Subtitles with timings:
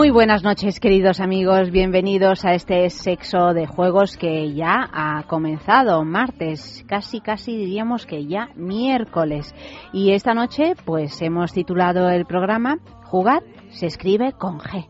[0.00, 1.70] Muy buenas noches, queridos amigos.
[1.70, 8.24] Bienvenidos a este sexo de juegos que ya ha comenzado martes, casi casi diríamos que
[8.24, 9.54] ya miércoles.
[9.92, 14.88] Y esta noche, pues hemos titulado el programa Jugar se escribe con G.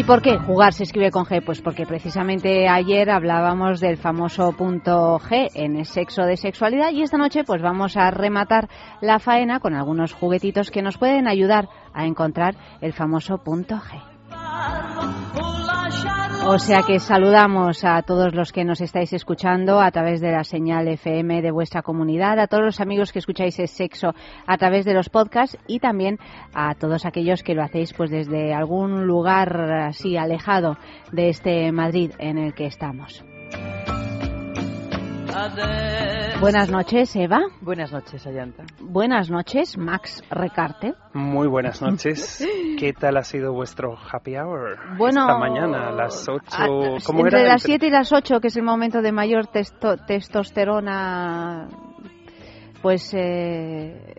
[0.00, 1.44] ¿Y por qué jugar se escribe con G?
[1.44, 7.02] Pues porque precisamente ayer hablábamos del famoso punto G en el sexo de sexualidad y
[7.02, 8.70] esta noche pues vamos a rematar
[9.02, 14.00] la faena con algunos juguetitos que nos pueden ayudar a encontrar el famoso punto G.
[16.46, 20.42] O sea que saludamos a todos los que nos estáis escuchando a través de la
[20.42, 24.14] señal FM de vuestra comunidad, a todos los amigos que escucháis el sexo
[24.46, 26.18] a través de los podcasts y también
[26.54, 30.76] a todos aquellos que lo hacéis pues desde algún lugar así alejado
[31.12, 33.22] de este Madrid en el que estamos.
[36.40, 37.40] Buenas noches, Eva.
[37.60, 38.64] Buenas noches, Ayanta.
[38.80, 40.94] Buenas noches, Max Recarte.
[41.12, 42.46] Muy buenas noches.
[42.78, 44.78] ¿Qué tal ha sido vuestro happy hour?
[44.96, 46.42] Bueno, esta mañana a las 8.
[47.04, 49.48] ¿Cómo entre las 7 y las 8, que es el momento de mayor
[50.06, 51.68] testosterona,
[52.80, 54.14] pues eh,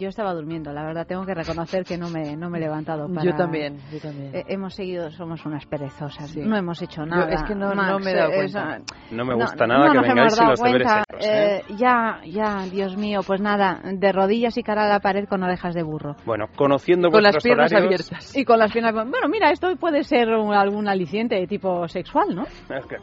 [0.00, 3.06] yo estaba durmiendo, la verdad, tengo que reconocer que no me, no me he levantado.
[3.06, 3.22] Para...
[3.22, 4.34] Yo también, yo también.
[4.34, 7.30] Eh, hemos seguido, somos unas perezosas, no hemos hecho nada.
[7.30, 8.78] es que no, no me he dado cuenta.
[9.10, 11.62] no me gusta nada que vengáis sin los deberes hechos, ¿eh?
[11.76, 15.74] Ya, ya, Dios mío, pues nada, de rodillas y cara a la pared con orejas
[15.74, 16.16] de burro.
[16.24, 18.36] Bueno, conociendo con las piernas horarios, abiertas.
[18.36, 18.94] Y con las piernas...
[18.94, 22.44] Bueno, mira, esto puede ser un, algún aliciente de tipo sexual, ¿no?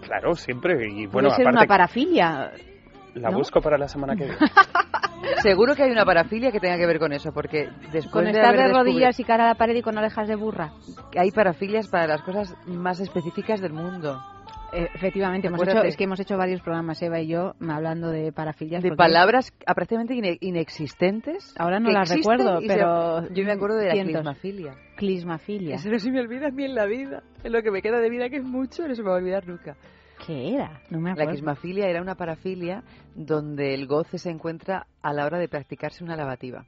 [0.02, 0.88] Claro, siempre.
[0.88, 2.52] Y bueno, puede ser aparte, una parafilia.
[3.16, 3.38] La ¿no?
[3.38, 4.38] busco para la semana que viene.
[5.42, 8.32] Seguro que hay una parafilia que tenga que ver con eso, porque después Con de
[8.32, 10.72] estar haber de rodillas y cara a la pared y con orejas de burra.
[11.18, 14.20] hay parafilias para las cosas más específicas del mundo.
[14.74, 18.34] Eh, efectivamente, hemos hecho, es que hemos hecho varios programas, Eva y yo, hablando de
[18.34, 18.84] parafilias.
[18.84, 21.54] De palabras aparentemente ine- inexistentes.
[21.58, 24.14] Ahora no las recuerdo, se- pero Yo me acuerdo de la cientos.
[24.16, 24.76] clismafilia.
[24.98, 25.76] Clismafilia.
[25.76, 27.24] Eso no se me olvida a mí en la vida.
[27.46, 29.20] En lo que me queda de vida, que es mucho, no se me va a
[29.20, 29.78] olvidar nunca.
[30.26, 30.82] ¿Qué era?
[30.90, 31.32] No me La acuerdo.
[31.32, 32.84] clismafilia era una parafilia
[33.16, 36.66] donde el goce se encuentra a la hora de practicarse una lavativa.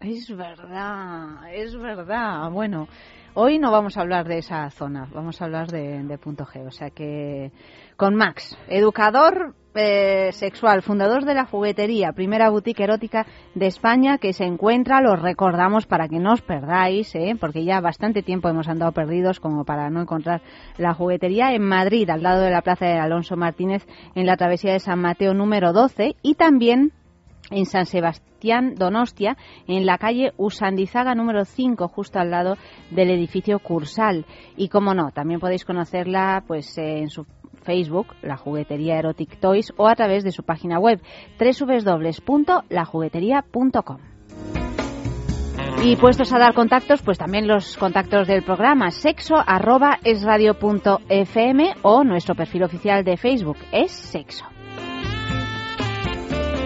[0.00, 2.50] Es verdad, es verdad.
[2.50, 2.86] Bueno,
[3.34, 6.66] hoy no vamos a hablar de esa zona, vamos a hablar de, de punto G.
[6.66, 7.50] O sea que
[7.96, 14.32] con Max, educador eh, sexual, fundador de la juguetería, primera boutique erótica de España que
[14.32, 17.36] se encuentra, los recordamos para que no os perdáis, ¿eh?
[17.38, 20.42] porque ya bastante tiempo hemos andado perdidos como para no encontrar
[20.76, 24.72] la juguetería en Madrid, al lado de la Plaza de Alonso Martínez, en la travesía
[24.72, 26.92] de San Mateo número 12 y también
[27.50, 29.36] en San Sebastián Donostia,
[29.66, 32.56] en la calle Usandizaga número 5, justo al lado
[32.90, 34.26] del edificio Cursal.
[34.56, 37.24] Y como no, también podéis conocerla pues eh, en su
[37.68, 41.02] Facebook, la juguetería Erotic Toys, o a través de su página web
[41.38, 43.98] www.lajugueteria.com.
[45.84, 49.34] Y puestos a dar contactos, pues también los contactos del programa sexo
[51.82, 54.46] o nuestro perfil oficial de Facebook es sexo.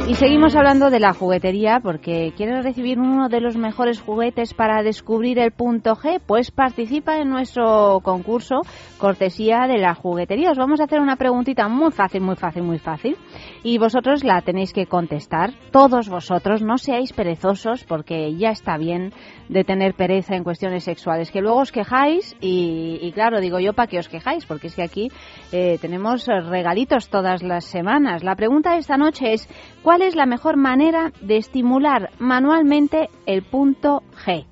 [0.08, 4.82] Y seguimos hablando de la juguetería porque ¿quieres recibir uno de los mejores juguetes para
[4.82, 6.20] descubrir el punto G?
[6.26, 8.62] Pues participa en nuestro concurso
[8.98, 10.50] cortesía de la juguetería.
[10.50, 13.16] Os vamos a hacer una preguntita muy fácil, muy fácil, muy fácil
[13.62, 15.52] y vosotros la tenéis que contestar.
[15.70, 19.12] Todos vosotros, no seáis perezosos porque ya está bien
[19.48, 23.72] de tener pereza en cuestiones sexuales, que luego os quejáis y, y claro, digo yo
[23.72, 25.08] para que os quejáis porque es que aquí
[25.52, 28.24] eh, tenemos regalitos todas las semanas.
[28.24, 29.48] La pregunta de esta noche es
[29.82, 34.46] ¿cuál es la mejor manera de estimular manualmente el punto G?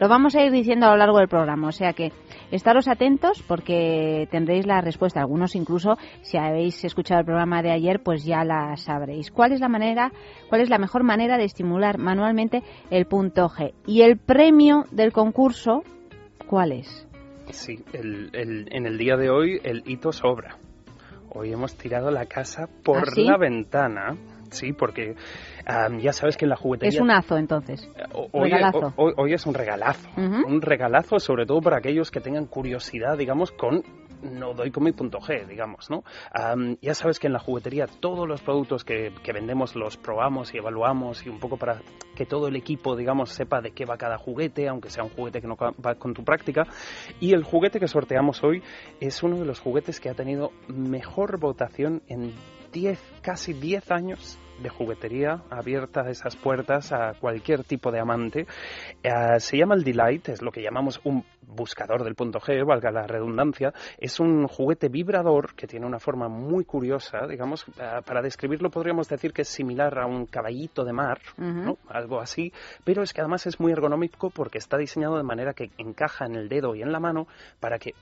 [0.00, 2.12] Lo vamos a ir diciendo a lo largo del programa, o sea que
[2.50, 5.20] estaros atentos porque tendréis la respuesta.
[5.20, 9.30] Algunos incluso, si habéis escuchado el programa de ayer, pues ya la sabréis.
[9.30, 10.12] ¿Cuál es la manera,
[10.50, 13.72] cuál es la mejor manera de estimular manualmente el punto G?
[13.86, 15.82] Y el premio del concurso,
[16.46, 17.08] ¿cuál es?
[17.50, 20.58] Sí, el, el- en el día de hoy el hito sobra.
[21.30, 23.24] Hoy hemos tirado la casa por ¿Ah, sí?
[23.24, 24.14] la ventana.
[24.50, 25.14] Sí, porque
[25.66, 26.96] am, ya sabes que en la juguetería...
[26.98, 27.88] Es un azo, entonces.
[28.12, 28.92] O- Hoy, regalazo.
[28.96, 30.08] hoy- hoy es un regalazo.
[30.16, 30.46] Ujú.
[30.46, 33.82] Un regalazo, sobre todo para aquellos que tengan curiosidad, digamos, con
[34.22, 36.02] no doy con mi punto G, digamos, ¿no?
[36.80, 40.58] ya sabes que en la juguetería todos los productos que, que, vendemos los probamos y
[40.58, 41.82] evaluamos y un poco para
[42.14, 45.42] que todo el equipo, digamos, sepa de qué va cada juguete, aunque sea un juguete
[45.42, 46.66] que no va con tu práctica.
[47.20, 48.62] Y el juguete que sorteamos hoy
[49.00, 52.32] es uno de los juguetes que ha tenido mejor votación en
[52.76, 58.46] 10, casi 10 años de juguetería abierta esas puertas a cualquier tipo de amante.
[59.02, 62.90] Eh, se llama el Delight, es lo que llamamos un buscador del punto G, valga
[62.90, 63.72] la redundancia.
[63.96, 69.08] Es un juguete vibrador que tiene una forma muy curiosa, digamos, eh, para describirlo podríamos
[69.08, 71.18] decir que es similar a un caballito de mar,
[71.88, 72.52] algo así,
[72.84, 76.34] pero es que además es muy ergonómico porque está diseñado de manera que encaja en
[76.34, 77.26] el dedo y en la mano
[77.58, 77.94] para que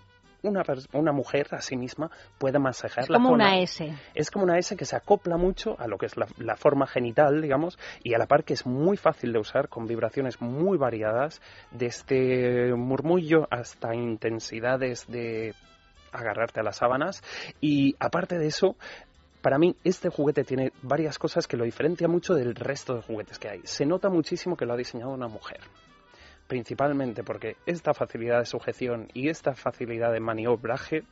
[0.44, 0.62] una,
[0.92, 3.92] una mujer a sí misma puede masajear es como una S.
[4.14, 7.42] Es como una S que se acopla mucho a lo que es la, forma genital,
[7.42, 11.40] digamos, y a la par que es muy fácil de usar con vibraciones muy variadas,
[11.70, 15.54] desde murmullo hasta intensidades de
[16.12, 17.22] agarrarte a las sábanas.
[17.60, 18.76] Y aparte de eso,
[19.42, 23.38] para mí este juguete tiene varias cosas que lo diferencia mucho del resto de juguetes
[23.38, 23.60] que hay.
[23.64, 25.60] Se nota muchísimo que lo ha diseñado una mujer
[26.46, 31.02] principalmente porque esta facilidad de sujeción y esta facilidad de maniobraje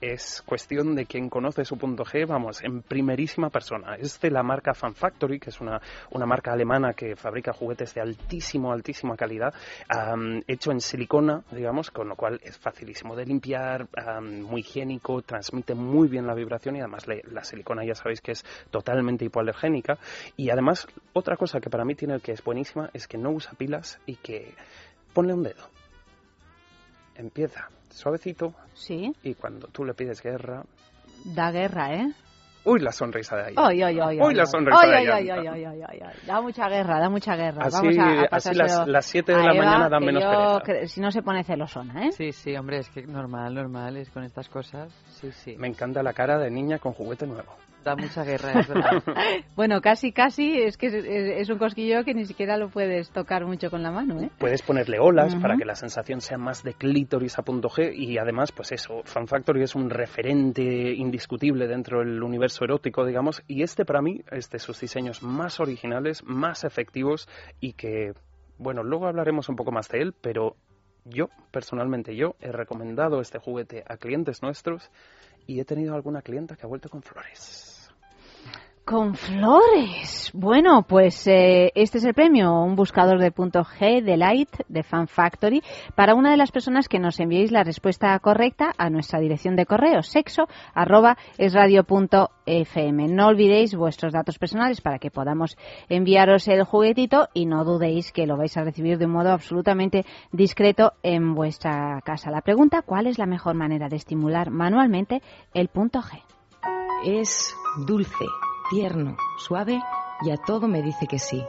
[0.00, 3.94] es cuestión de quien conoce su punto G, vamos, en primerísima persona.
[3.96, 5.80] Es de la marca Fan Factory, que es una,
[6.10, 9.54] una marca alemana que fabrica juguetes de altísimo, altísima calidad,
[10.46, 13.88] hecho en silicona, digamos, con lo cual es facilísimo de limpiar,
[14.20, 18.44] muy higiénico, transmite muy bien la vibración y además la silicona ya sabéis que es
[18.70, 19.98] totalmente hipoalergénica.
[20.36, 23.52] Y además, otra cosa que para mí tiene que es buenísima es que no usa
[23.56, 24.54] pilas y que
[25.12, 25.68] ponle un dedo.
[27.14, 28.54] Empieza suavecito.
[28.74, 29.12] Sí.
[29.22, 30.64] Y cuando tú le pides guerra.
[31.24, 32.12] Da guerra, ¿eh?
[32.64, 33.54] Uy, la sonrisa de ahí.
[33.56, 35.26] Uy, uy, uy, uy, la sonrisa de ahí.
[36.26, 37.64] Da mucha guerra, da mucha guerra.
[37.66, 40.22] Así, Vamos a, así las, las 7 de la mañana dan menos
[40.64, 40.86] pereza.
[40.86, 42.12] si no se pone celosona, ¿eh?
[42.12, 44.92] Sí, sí, hombre, es que normal, normal, es con estas cosas.
[45.20, 45.56] Sí, sí.
[45.58, 47.52] Me encanta la cara de niña con juguete nuevo.
[47.84, 49.02] Da mucha guerra, es verdad.
[49.56, 53.70] bueno, casi, casi, es que es, un cosquillo que ni siquiera lo puedes tocar mucho
[53.70, 54.30] con la mano, ¿eh?
[54.38, 58.18] Puedes ponerle olas para que la sensación sea más de clítoris a punto G y
[58.18, 63.62] además, pues eso, Fan Factory es un referente indiscutible dentro del universo erótico, digamos, y
[63.62, 67.28] este para mí es de sus diseños más originales, más efectivos
[67.60, 68.12] y que,
[68.58, 70.56] bueno, luego hablaremos un poco más de él, pero
[71.04, 74.90] yo, personalmente yo, he recomendado este juguete a clientes nuestros
[75.46, 77.71] y he tenido alguna clienta que ha vuelto con flores.
[78.84, 80.32] Con flores.
[80.34, 84.82] Bueno, pues eh, este es el premio, un buscador de punto G de Light de
[84.82, 85.62] Fan Factory
[85.94, 89.66] para una de las personas que nos enviéis la respuesta correcta a nuestra dirección de
[89.66, 91.54] correo sexo arroba es.
[91.54, 95.56] No olvidéis vuestros datos personales para que podamos
[95.88, 100.04] enviaros el juguetito y no dudéis que lo vais a recibir de un modo absolutamente
[100.32, 102.32] discreto en vuestra casa.
[102.32, 105.22] La pregunta, ¿cuál es la mejor manera de estimular manualmente
[105.54, 106.20] el punto G?
[107.04, 107.54] Es
[107.86, 108.26] dulce
[108.72, 109.78] tierno, suave
[110.22, 111.44] y a todo me dice que sí.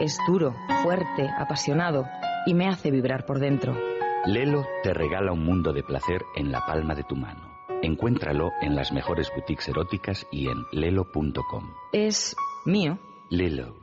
[0.00, 2.06] Es duro, fuerte, apasionado
[2.46, 3.76] y me hace vibrar por dentro.
[4.24, 7.54] Lelo te regala un mundo de placer en la palma de tu mano.
[7.82, 11.74] Encuéntralo en las mejores boutiques eróticas y en lelo.com.
[11.92, 12.34] Es
[12.64, 12.98] mío.
[13.28, 13.76] Lelo.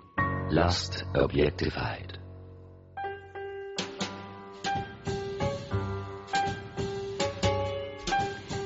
[0.49, 2.22] Lost Objectified.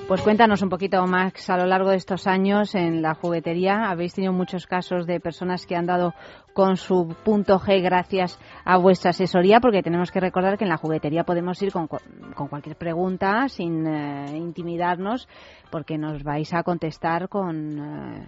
[0.08, 4.14] Pues cuéntanos un poquito, Max, a lo largo de estos años en la juguetería, habéis
[4.14, 6.14] tenido muchos casos de personas que han dado
[6.54, 10.78] con su punto G gracias a vuestra asesoría, porque tenemos que recordar que en la
[10.78, 15.28] juguetería podemos ir con, con cualquier pregunta sin eh, intimidarnos,
[15.70, 17.78] porque nos vais a contestar con...
[17.78, 18.28] Eh,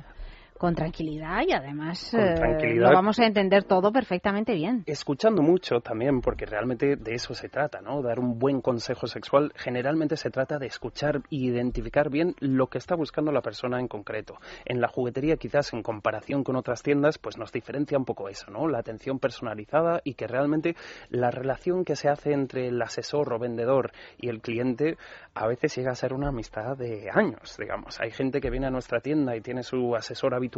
[0.60, 4.84] con tranquilidad y además eh, lo vamos a entender todo perfectamente bien.
[4.86, 8.01] Escuchando mucho también, porque realmente de eso se trata, ¿no?
[8.01, 9.54] Dar un buen consejo sexual.
[9.56, 13.88] Generalmente se trata de escuchar e identificar bien lo que está buscando la persona en
[13.88, 14.36] concreto.
[14.66, 18.51] En la juguetería, quizás en comparación con otras tiendas, pues nos diferencia un poco eso,
[18.51, 18.68] ¿no?
[18.68, 20.75] La atención personalizada y que realmente
[21.10, 24.98] la relación que se hace entre el asesor o vendedor y el cliente
[25.34, 27.98] a veces llega a ser una amistad de años, digamos.
[28.01, 30.49] Hay gente que viene a nuestra tienda y tiene su asesor habitual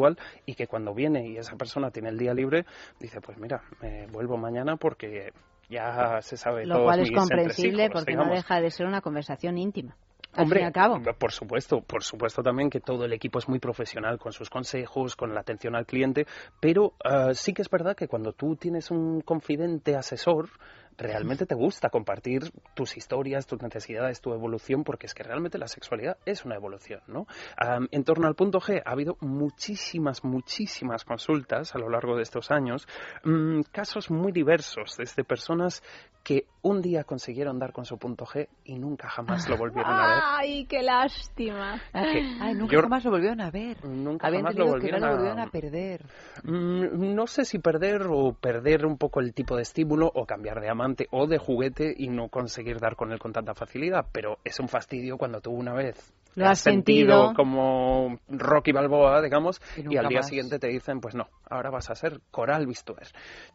[0.45, 2.65] y que cuando viene y esa persona tiene el día libre,
[2.99, 5.31] dice, pues mira, me vuelvo mañana porque
[5.69, 9.95] ya se sabe Lo cual es comprensible porque no deja de ser una conversación íntima.
[10.37, 11.01] Hombre, al cabo.
[11.19, 15.17] por supuesto, por supuesto también que todo el equipo es muy profesional con sus consejos,
[15.17, 16.25] con la atención al cliente,
[16.61, 20.49] pero ah, sí que es verdad que cuando tú tienes un confidente asesor,
[20.97, 25.67] realmente te gusta compartir tus historias, tus necesidades, tu evolución, porque es que realmente la
[25.67, 27.27] sexualidad es una evolución, ¿no?
[27.91, 32.51] en torno al punto G ha habido muchísimas, muchísimas consultas a lo largo de estos
[32.51, 32.87] años,
[33.23, 35.81] mm, casos muy diversos, desde personas
[36.23, 40.07] que un día consiguieron dar con su punto G y nunca jamás lo volvieron a
[40.07, 40.23] ver.
[40.23, 41.81] ¡Ay, qué lástima!
[41.93, 43.83] Ay, nunca jamás lo volvieron a ver.
[43.83, 45.47] Nunca jamás lo volvieron, a...
[45.47, 46.05] perder.
[46.43, 50.61] Mm, no sé si perder o perder un poco el tipo de estímulo o cambiar
[50.61, 50.69] de
[51.11, 54.67] o de juguete y no conseguir dar con él con tanta facilidad, pero es un
[54.67, 60.23] fastidio cuando tú una vez lo has sentido, como Rocky Balboa, digamos, y, al día
[60.23, 63.07] siguiente te dicen, pues no, ahora vas a ser Coral Bistuer.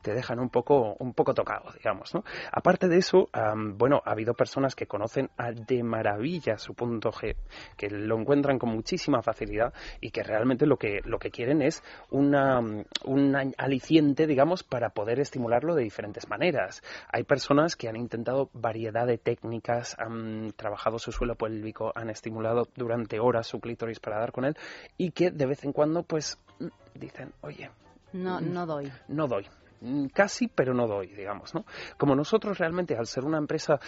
[0.03, 2.25] Te dejan un poco, un poco tocado, digamos, ¿no?
[2.53, 3.29] Aparte de eso,
[3.77, 5.31] bueno, ha habido personas que conocen
[5.67, 7.37] de maravilla su punto G,
[7.77, 11.83] que lo encuentran con muchísima facilidad y que realmente lo que, lo que quieren es
[12.11, 12.61] una,
[13.05, 16.83] un aliciente, digamos, para poder estimularlo de diferentes maneras.
[17.11, 22.66] Hay personas que han intentado variedad de técnicas, han trabajado su suelo pélvico, han estimulado
[22.75, 24.57] durante horas su clítoris para dar con él
[24.97, 26.39] y que de vez en cuando pues
[26.95, 27.71] dicen, oye,
[28.13, 28.91] no, no doy.
[29.09, 29.47] No doy.
[29.81, 31.65] Mm, casi, pero no doy, digamos, ¿no?
[31.99, 33.79] Como nosotros realmente, al ser una empresa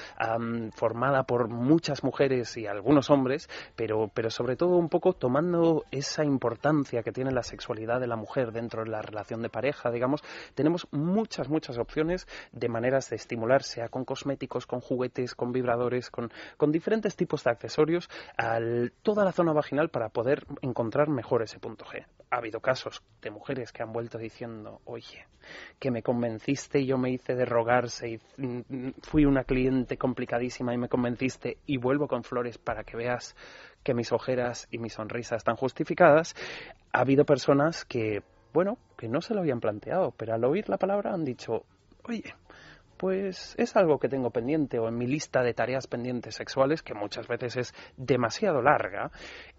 [0.75, 6.25] formada por muchas mujeres y algunos hombres, pero, pero sobre todo un poco tomando esa
[6.25, 10.23] importancia que tiene la sexualidad de la mujer dentro de la relación de pareja, digamos,
[10.54, 16.11] tenemos muchas, muchas opciones de maneras de estimular, sea con cosméticos, con juguetes, con vibradores,
[16.11, 18.59] con, con diferentes tipos de accesorios, a
[19.02, 22.07] toda la zona vaginal para poder encontrar mejor ese punto G.
[22.30, 25.26] Ha habido casos de mujeres que han vuelto diciendo, oye,
[25.78, 30.75] que me convenciste y yo me hice de rogarse y mm, fui una cliente complicadísima
[30.75, 33.37] y me convenciste y vuelvo con flores para que veas
[33.82, 36.35] que mis ojeras y mi sonrisa están justificadas,
[36.92, 40.78] ha habido personas que, bueno, que no se lo habían planteado, pero al oír la
[40.78, 41.64] palabra han dicho,
[42.04, 42.35] oye,
[42.99, 46.95] pues es algo que tengo pendiente o en mi lista de tareas pendientes sexuales, que
[46.95, 49.11] muchas veces es demasiado larga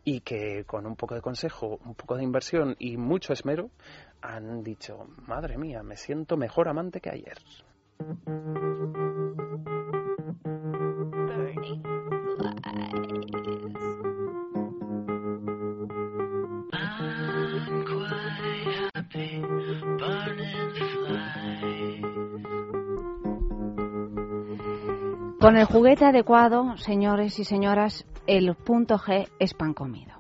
[0.04, 3.72] y que con un poco de consejo, un poco de inversión y mucho esmero
[4.22, 7.38] han dicho, madre mía, me siento mejor amante que ayer.
[25.40, 30.12] Con el juguete adecuado, señores y señoras, el punto G es pan comido.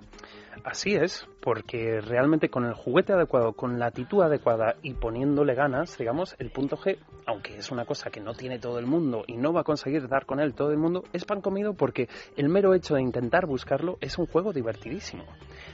[0.63, 5.97] Así es, porque realmente con el juguete adecuado, con la actitud adecuada y poniéndole ganas,
[5.97, 6.99] digamos, el punto G,
[7.29, 10.07] aunque es una cosa que no tiene todo el mundo y no va a conseguir
[10.07, 13.45] dar con él todo el mundo, es pan comido porque el mero hecho de intentar
[13.45, 15.25] buscarlo es un juego divertidísimo.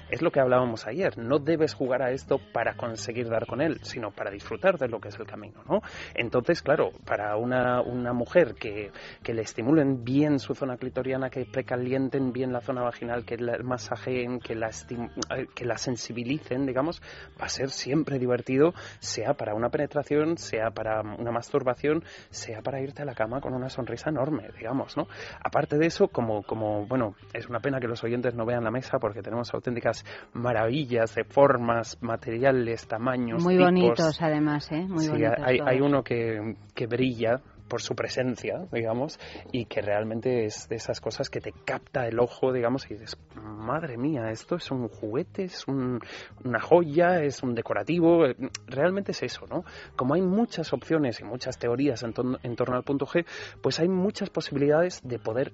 [0.09, 3.79] Es lo que hablábamos ayer, no debes jugar a esto para conseguir dar con él,
[3.83, 5.81] sino para disfrutar de lo que es el camino, ¿no?
[6.13, 8.91] Entonces, claro, para una, una mujer que,
[9.23, 13.57] que le estimulen bien su zona clitoriana, que precalienten bien la zona vaginal, que la
[13.63, 17.01] masajeen, que la, eh, que la sensibilicen, digamos,
[17.39, 22.81] va a ser siempre divertido, sea para una penetración, sea para una masturbación, sea para
[22.81, 25.07] irte a la cama con una sonrisa enorme, digamos, ¿no?
[25.43, 28.71] Aparte de eso, como, como bueno, es una pena que los oyentes no vean la
[28.71, 33.43] mesa porque tenemos auténticas maravillas de formas, materiales, tamaños.
[33.43, 34.85] Muy bonitos, además, ¿eh?
[34.87, 39.19] Muy sí, hay, hay, uno que, que brilla por su presencia, digamos,
[39.51, 43.17] y que realmente es de esas cosas que te capta el ojo, digamos, y dices,
[43.35, 48.25] madre mía, esto es un juguete, es una joya, es un decorativo,
[48.67, 49.65] realmente es eso, ¿no?
[49.95, 53.25] Como hay muchas opciones y muchas teorías en, en torno al punto G,
[53.61, 55.51] pues hay muchas posibilidades de poder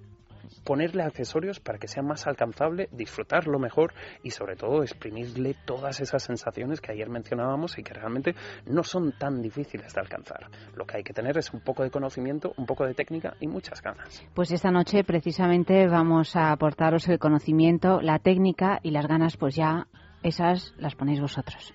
[0.63, 3.93] ponerle accesorios para que sea más alcanzable, disfrutarlo mejor
[4.24, 9.12] y sobre todo exprimirle todas esas sensaciones que ayer mencionábamos y que realmente no son
[9.17, 10.48] tan difíciles de alcanzar.
[10.75, 13.48] Lo que hay que tener es un poco de conocimiento, un poco de técnica y
[13.48, 14.24] muchas ganas.
[14.33, 19.55] Pues esta noche precisamente vamos a aportaros el conocimiento, la técnica y las ganas, pues
[19.55, 19.88] ya
[20.24, 21.74] esas las ponéis vosotros.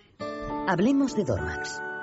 [0.68, 1.80] Hablemos de Dormax.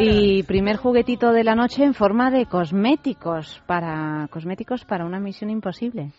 [0.00, 5.50] Y primer juguetito de la noche en forma de cosméticos para cosméticos para una misión
[5.50, 6.12] imposible.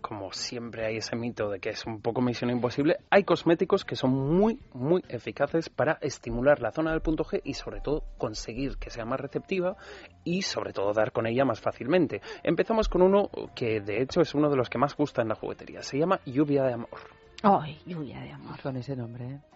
[0.00, 3.94] Como siempre hay ese mito de que es un poco misión imposible, hay cosméticos que
[3.94, 8.76] son muy, muy eficaces para estimular la zona del punto G y sobre todo conseguir
[8.78, 9.76] que sea más receptiva
[10.24, 12.20] y sobre todo dar con ella más fácilmente.
[12.42, 15.36] Empezamos con uno que de hecho es uno de los que más gusta en la
[15.36, 15.82] juguetería.
[15.82, 16.98] Se llama lluvia de amor.
[17.44, 18.60] Ay, lluvia de amor.
[18.60, 19.51] Con ese nombre, ¿eh?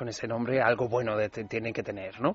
[0.00, 1.12] Con ese nombre algo bueno
[1.46, 2.34] tiene que tener, ¿no?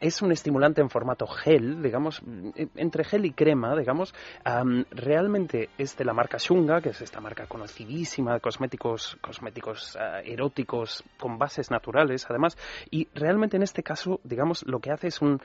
[0.00, 4.12] Es un estimulante en formato gel, digamos, mm, entre gel y crema, digamos.
[4.42, 9.96] Am, realmente es de la marca Shunga, que es esta marca conocidísima de cosméticos, cosméticos
[9.96, 12.58] ah, eróticos con bases naturales, además.
[12.90, 15.40] Y realmente en este caso, digamos, lo que hace es un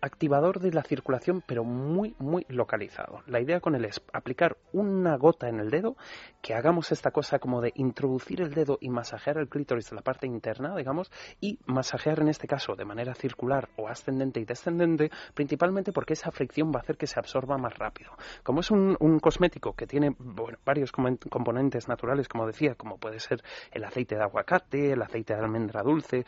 [0.00, 3.22] activador de la circulación, pero muy, muy localizado.
[3.28, 5.96] La idea con él es aplicar una gota en el dedo,
[6.42, 10.02] que hagamos esta cosa como de introducir el dedo y masajear el clítoris de la
[10.02, 15.10] parte interna, digamos, y masajear en este caso de manera circular o ascendente y descendente,
[15.34, 18.12] principalmente porque esa fricción va a hacer que se absorba más rápido.
[18.42, 23.20] Como es un, un cosmético que tiene bueno, varios componentes naturales, como decía, como puede
[23.20, 23.42] ser
[23.72, 26.24] el aceite de aguacate, el aceite de almendra dulce,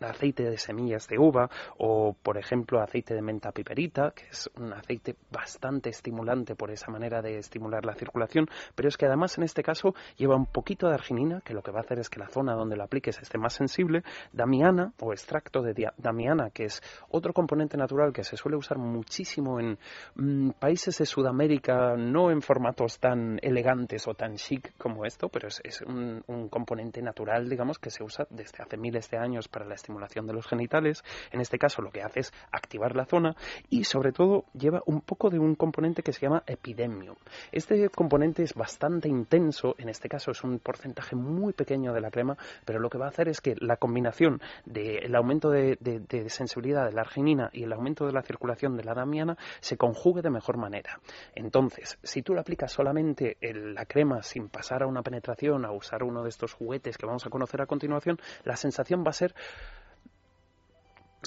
[0.00, 4.72] aceite de semillas de uva o, por ejemplo, aceite de menta piperita, que es un
[4.72, 9.44] aceite bastante estimulante por esa manera de estimular la circulación, pero es que además en
[9.44, 12.20] este caso lleva un poquito de arginina, que lo que va a hacer es que
[12.20, 14.02] la zona donde lo apliques esté más sensible,
[14.32, 19.58] damiana o extracto de damiana, que es otro componente natural que se suele usar muchísimo
[19.58, 19.78] en
[20.14, 25.48] mm, países de Sudamérica, no en formatos tan elegantes o tan chic como esto, pero
[25.48, 29.74] es, un componente natural, digamos, que se usa desde hace miles de años para la
[29.74, 31.02] estimulación de los genitales.
[31.32, 33.34] En este caso lo que hace es activar la zona
[33.70, 37.16] y sobre todo lleva un poco de un componente que se llama epidemio.
[37.50, 42.10] Este componente es bastante intenso, en este caso es un porcentaje muy pequeño de la
[42.10, 45.76] crema, pero lo que va a hacer es que la combinación del aumento de,
[46.28, 50.22] sensibilidad de la arginina y el aumento de la circulación de la damiana se conjugue
[50.22, 51.00] de mejor manera.
[51.34, 55.72] Entonces, si tú le aplicas solamente el- la crema sin pasar a una penetración, a
[55.72, 59.14] usar uno de estos juguetes que vamos a conocer a continuación, la sensación va a
[59.14, 59.34] ser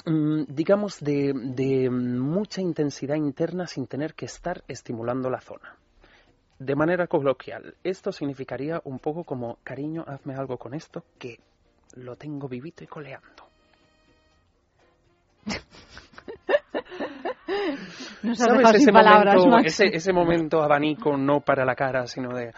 [0.06, 5.76] mm, digamos, de mucha intensidad interna sin tener que estar estimulando la zona.
[6.58, 11.38] De manera coloquial, esto significaría un poco como, cariño, hazme algo con esto, que
[11.96, 13.44] lo tengo vivito y coleando.
[18.22, 22.34] Nos has ¿Sabes ese palabras, momento, ese, ese momento abanico no para la cara, sino
[22.34, 22.52] de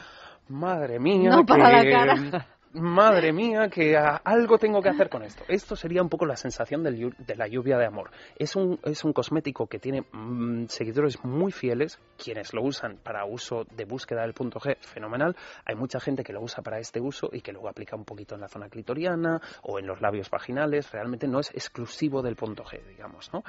[0.48, 2.46] madre mía, No para que- la cara.
[2.72, 5.42] Madre mía, que algo tengo que hacer con esto.
[5.48, 8.12] Esto sería un poco la sensación del de la lluvia de amor.
[8.36, 13.24] Es un, es un cosmético que tiene mm, seguidores muy fieles, quienes lo usan para
[13.24, 15.34] uso de búsqueda del punto G, fenomenal.
[15.64, 18.36] Hay mucha gente que lo usa para este uso y que luego aplica un poquito
[18.36, 20.92] en la zona clitoriana o en los labios vaginales.
[20.92, 23.42] Realmente no es exclusivo del punto G, digamos, ¿no?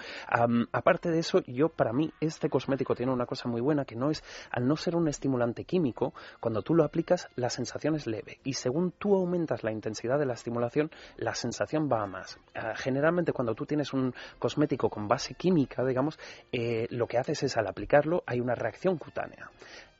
[0.72, 4.10] Aparte de eso, yo para mí este cosmético tiene una cosa muy buena que no
[4.10, 8.40] es, al no ser un estimulante químico, cuando tú lo aplicas la sensación es leve
[8.44, 12.40] y según tú aumentas la intensidad de la estimulación, la sensación va a más.
[12.56, 16.20] Ah, generalmente cuando tú tienes un cosmético con base química, digamos,
[16.52, 19.50] eh, lo que haces es al aplicarlo hay una reacción cutánea.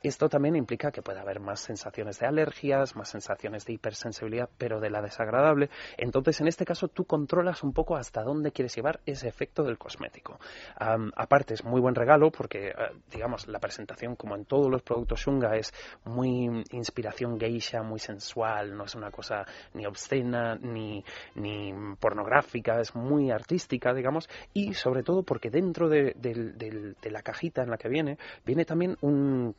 [0.02, 4.80] Esto también implica que puede haber más sensaciones de alergias, más sensaciones de hipersensibilidad, pero
[4.80, 5.70] de la desagradable.
[5.96, 9.78] Entonces, en este caso, tú controlas un poco hasta dónde quieres llevar ese efecto del
[9.78, 10.38] cosmético.
[10.76, 12.74] Aparte, es muy buen regalo porque, eh,
[13.10, 15.72] digamos, la presentación, como en todos los productos Shunga, es
[16.04, 22.94] muy inspiración geisha, muy sensual, no es una cosa ni obscena ni, ni pornográfica, es
[22.94, 26.14] muy artística, digamos, y sobre todo porque dentro de,
[27.02, 29.54] la cajita en la que viene, viene también un,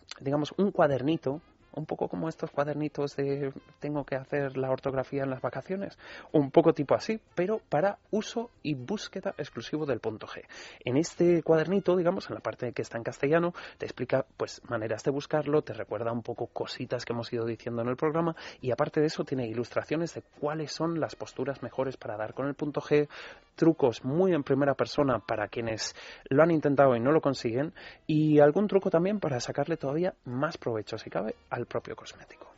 [0.58, 1.42] un cuadernito
[1.76, 5.98] un poco como estos cuadernitos de tengo que hacer la ortografía en las vacaciones,
[6.32, 10.44] un poco tipo así, pero para uso y búsqueda exclusivo del punto G.
[10.84, 15.04] En este cuadernito, digamos, en la parte que está en castellano, te explica pues maneras
[15.04, 18.72] de buscarlo, te recuerda un poco cositas que hemos ido diciendo en el programa y
[18.72, 22.54] aparte de eso tiene ilustraciones de cuáles son las posturas mejores para dar con el
[22.54, 23.08] punto G,
[23.56, 25.96] trucos muy en primera persona para quienes
[26.30, 27.74] lo han intentado y no lo consiguen
[28.08, 32.54] y algún truco también para sacarle todavía más provecho, si cabe, al propio cosmético.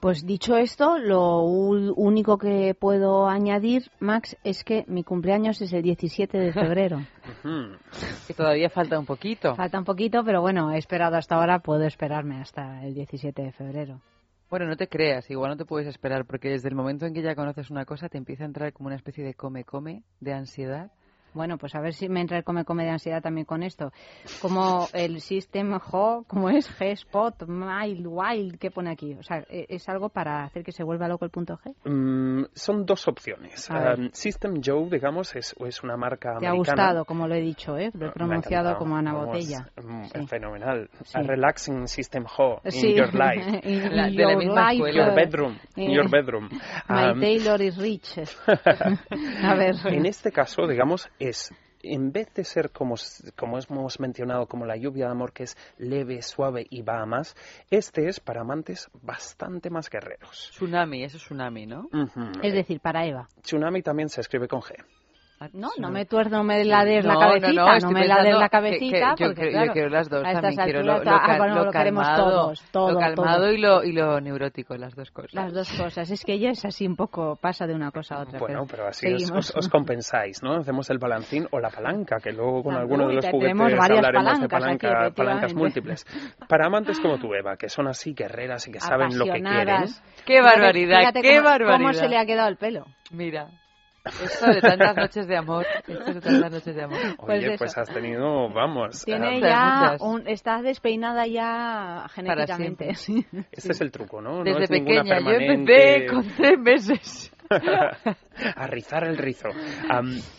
[0.00, 5.82] Pues dicho esto, lo único que puedo añadir, Max, es que mi cumpleaños es el
[5.82, 7.00] 17 de febrero.
[8.26, 9.54] Que todavía falta un poquito.
[9.56, 13.52] Falta un poquito, pero bueno, he esperado hasta ahora, puedo esperarme hasta el 17 de
[13.52, 14.00] febrero.
[14.50, 17.22] Bueno, no te creas, igual no te puedes esperar, porque desde el momento en que
[17.22, 20.90] ya conoces una cosa te empieza a entrar como una especie de come-come, de ansiedad.
[21.34, 23.92] Bueno, pues a ver si me entra el come-come de ansiedad también con esto.
[24.40, 29.14] Como el System Ho, como es G-Spot, Mild, Wild, ¿qué pone aquí?
[29.14, 31.74] O sea, e- es algo para hacer que se vuelva loco el punto G.
[31.88, 33.68] Mm, son dos opciones.
[33.70, 36.56] Um, System Joe, digamos, es, es una marca Te ha americana.
[36.56, 37.90] gustado, como lo he dicho, ¿eh?
[37.94, 39.68] Lo he ha pronunciado como Ana Botella.
[39.82, 40.26] mm, Sí.
[40.26, 40.88] Fenomenal.
[41.04, 41.18] Sí.
[41.18, 42.94] A relaxing system ho in Sí.
[42.94, 43.60] your life.
[43.64, 44.92] In La- de la your misma life.
[44.92, 45.58] Your eh, bedroom.
[45.76, 46.48] In eh, your bedroom.
[46.88, 48.18] My Um, Taylor is rich.
[49.42, 49.74] a ver.
[49.86, 51.52] en este caso, digamos, es
[51.82, 52.96] en vez de ser como,
[53.36, 57.06] como hemos mencionado, como la lluvia de amor, que es leve, suave y va a
[57.06, 57.34] más,
[57.70, 60.50] este es para amantes bastante más guerreros.
[60.52, 61.88] Tsunami, eso es tsunami, ¿no?
[62.42, 63.28] Es decir, para Eva.
[63.42, 64.74] Tsunami también se escribe con G.
[65.54, 68.06] No, no me tuerzo, no me la des la cabecita, no, no, no, estoy me
[68.06, 70.60] la des pensando la cabecita, que yo porque creo- yo claro, quiero las dos también,
[70.64, 73.52] quiero lo- ah, bueno, lo lo queremos calmado, todos, todo, lo calmado todo.
[73.52, 75.32] y lo, y lo neurótico, las dos cosas.
[75.32, 78.20] Las dos cosas, es que ella es así un poco, pasa de una cosa a
[78.20, 78.38] otra.
[78.38, 79.48] Bueno, pero así os, seguimos.
[79.50, 80.56] os- os compensáis, ¿no?
[80.56, 83.52] Hacemos el balancín o la palanca, que luego con Ah, alguno de los te- juguetes
[83.56, 86.06] tenemos varias hablaremos de aquí, palanca- palancas múltiples.
[86.48, 89.84] Para amantes como tú, Eva, que son así guerreras y que saben lo que quieren.
[90.26, 91.14] ¡Qué barbaridad!
[91.14, 91.78] ¡Qué cómo- barbaridad!
[91.78, 92.84] ¿Cómo se le ha quedado el pelo?
[93.10, 93.46] Mira,
[94.04, 96.98] esto de tantas noches de amor, esto de tantas noches de amor.
[97.18, 97.58] Pues Oye, eso.
[97.58, 99.04] pues has tenido, vamos.
[99.04, 102.94] Tiene ah, ya, un, está despeinada ya genéticamente.
[102.94, 103.26] sí.
[103.52, 104.38] Este es el truco, ¿no?
[104.38, 107.32] No Desde es ninguna pequeña, yo empecé con tres meses.
[108.56, 109.48] a rizar el rizo.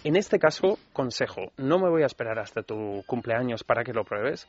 [0.03, 4.05] En este caso, consejo, no me voy a esperar hasta tu cumpleaños para que lo
[4.05, 4.47] pruebes,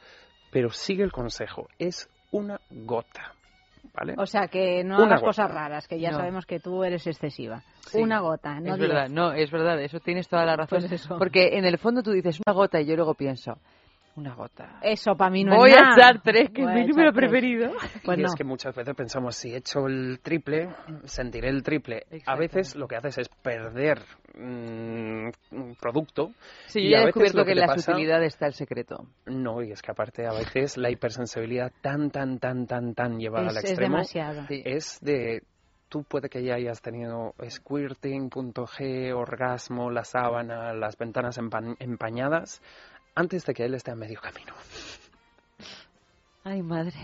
[0.53, 3.35] pero sigue el consejo, es una gota,
[3.95, 4.15] ¿vale?
[4.19, 5.27] O sea, que no Una hagas gota.
[5.29, 6.19] cosas raras, que ya No.
[6.19, 7.63] sabemos que tú eres excesiva.
[7.87, 8.89] Sí, Una gota, no es diez.
[8.89, 10.81] verdad, no, es verdad, eso tienes toda la razón.
[10.81, 11.19] Pues eso.
[11.19, 13.59] Porque en el fondo tú dices una gota y yo luego pienso,
[14.17, 14.79] una gota.
[14.83, 15.95] Eso para mí no Voy es a nada.
[15.97, 17.31] echar tres, que es Voy a mi número tres.
[17.31, 17.73] preferido.
[18.05, 18.29] Pues y no.
[18.29, 20.69] es que muchas veces pensamos, si he hecho el triple,
[21.05, 22.05] sentiré el triple.
[22.27, 24.01] A veces lo que haces es perder
[24.35, 26.33] mm, un producto.
[26.67, 28.47] Sí, y yo ya a he veces descubierto lo que en la pasa- sutilidad está
[28.47, 29.07] el secreto.
[29.27, 33.47] No, y es que aparte a veces la hipersensibilidad tan, tan, tan, tan, tan llevada
[33.49, 34.47] Es, al es extremo demasiado.
[34.49, 34.63] Sí.
[34.65, 35.43] es de
[35.89, 41.77] tú puede que ya hayas tenido squirting, punto G, orgasmo, la sábana, las ventanas empa-
[41.81, 42.63] empañadas,
[43.15, 44.55] antes de que él esté a medio camino.
[46.45, 46.95] Ay, madre.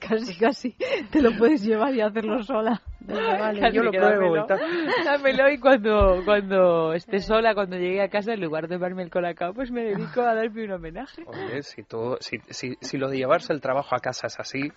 [0.00, 0.76] Casi, casi.
[1.10, 2.82] Te lo puedes llevar y hacerlo sola.
[3.00, 3.60] Venga, vale.
[3.60, 4.44] Casi yo lo que pruebo dámelo.
[4.44, 5.04] y tal.
[5.04, 9.10] Dámelo y cuando, cuando esté sola, cuando llegue a casa, en lugar de darme el
[9.10, 11.22] colacao, pues me dedico a darme un homenaje.
[11.26, 14.72] Oye, si, todo, si, si, si lo de llevarse el trabajo a casa es así,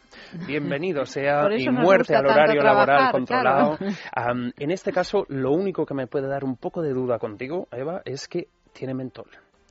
[0.46, 3.78] bienvenido sea y muerte al horario laboral controlado.
[4.14, 7.68] Am, en este caso, lo único que me puede dar un poco de duda contigo,
[7.72, 9.28] Eva, es que tiene mentol.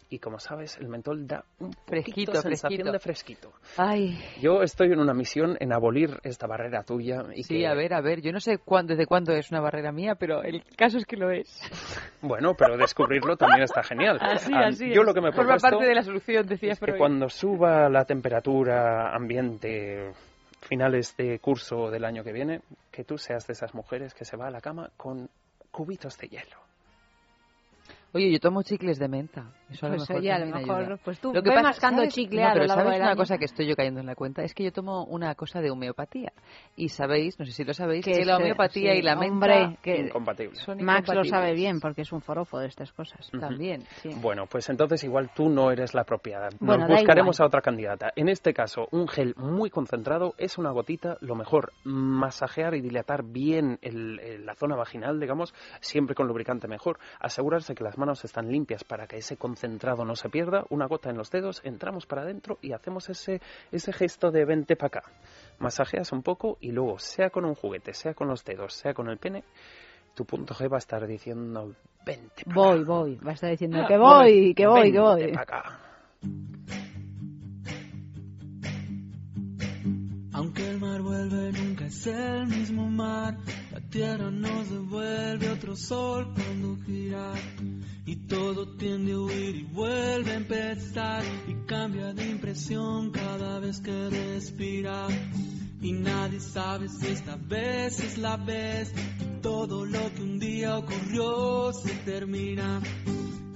[0.09, 2.93] Y como sabes, el mentol da un Fresquito, sensación fresquito.
[2.93, 3.53] de fresquito.
[3.77, 7.75] Ay, Yo estoy en una misión en abolir esta barrera tuya y sí, que, a
[7.75, 8.21] ver, a ver.
[8.21, 11.17] Yo no sé cuándo, desde cuándo es una barrera mía, pero el caso es que
[11.17, 11.61] lo es.
[12.23, 14.19] bueno, pero descubrirlo también está genial.
[14.23, 14.93] Así, Am, así.
[14.95, 15.07] Yo es.
[15.09, 16.99] lo que me Forma parte de la solución, decía es que Freud.
[16.99, 20.13] cuando suba la temperatura ambiente
[20.63, 22.61] finales de curso del año que viene,
[22.93, 25.29] que tú seas de esas mujeres que se va a la cama con
[25.73, 26.57] cubitos de hielo.
[28.13, 29.53] Oye, yo tomo chicles de menta.
[29.69, 30.97] Eso a lo Pues mejor oye, a lo también mejor, ayuda.
[31.05, 32.15] pues tú Lo que ve pasa- mascando ¿sabes?
[32.15, 33.19] chicle No, a lo pero largo ¿sabes del una año?
[33.19, 34.43] cosa que estoy yo cayendo en la cuenta?
[34.45, 36.33] Es que yo tomo una cosa de homeopatía.
[36.77, 39.17] Y sabéis, no sé si lo sabéis, Que que, la es, homeopatía sí, y la
[39.17, 40.55] menta que Incompatible.
[40.57, 43.29] son Max lo sabe bien porque es un forofo de estas cosas.
[43.41, 43.83] También.
[44.03, 44.11] Sí.
[44.21, 46.49] Bueno, pues entonces igual tú no eres la apropiada.
[46.51, 48.13] Nos Bueno, buscaremos a otra candidata.
[48.15, 51.17] En este caso, un gel muy concentrado es una gotita.
[51.21, 56.69] Lo mejor, masajear y dilatar bien el- el- la zona vaginal, digamos, siempre con lubricante
[56.69, 57.01] mejor.
[57.19, 59.56] Asegurarse que las manos están limpias para que ese concentrado
[60.05, 60.65] no se pierda.
[60.71, 63.41] Una gota en los dedos, entramos para adentro y hacemos ese,
[63.73, 65.13] ese gesto de vente para acá.
[65.59, 69.09] Masajeas un poco y luego, sea con un juguete, sea con los dedos, sea con
[69.09, 69.45] el pene,
[70.15, 72.87] tu punto G va a estar diciendo vente para Voy, acá.
[72.87, 73.15] voy.
[73.17, 75.21] Va a estar diciendo que voy, que voy, que voy.
[75.21, 75.81] Vente pa' acá.
[80.37, 83.39] Aunque el mar vuelve, nunca es el mismo mar.
[83.73, 87.33] La tierra nos devuelve otro sol cuando gira.
[88.05, 91.25] Y todo tiende a huir y vuelve a empezar.
[91.49, 95.09] Y cambia de impresión cada vez que respira.
[95.81, 98.93] Y nadie sabe si esta vez es la vez.
[99.41, 102.83] Todo lo que un día ocurrió se termina.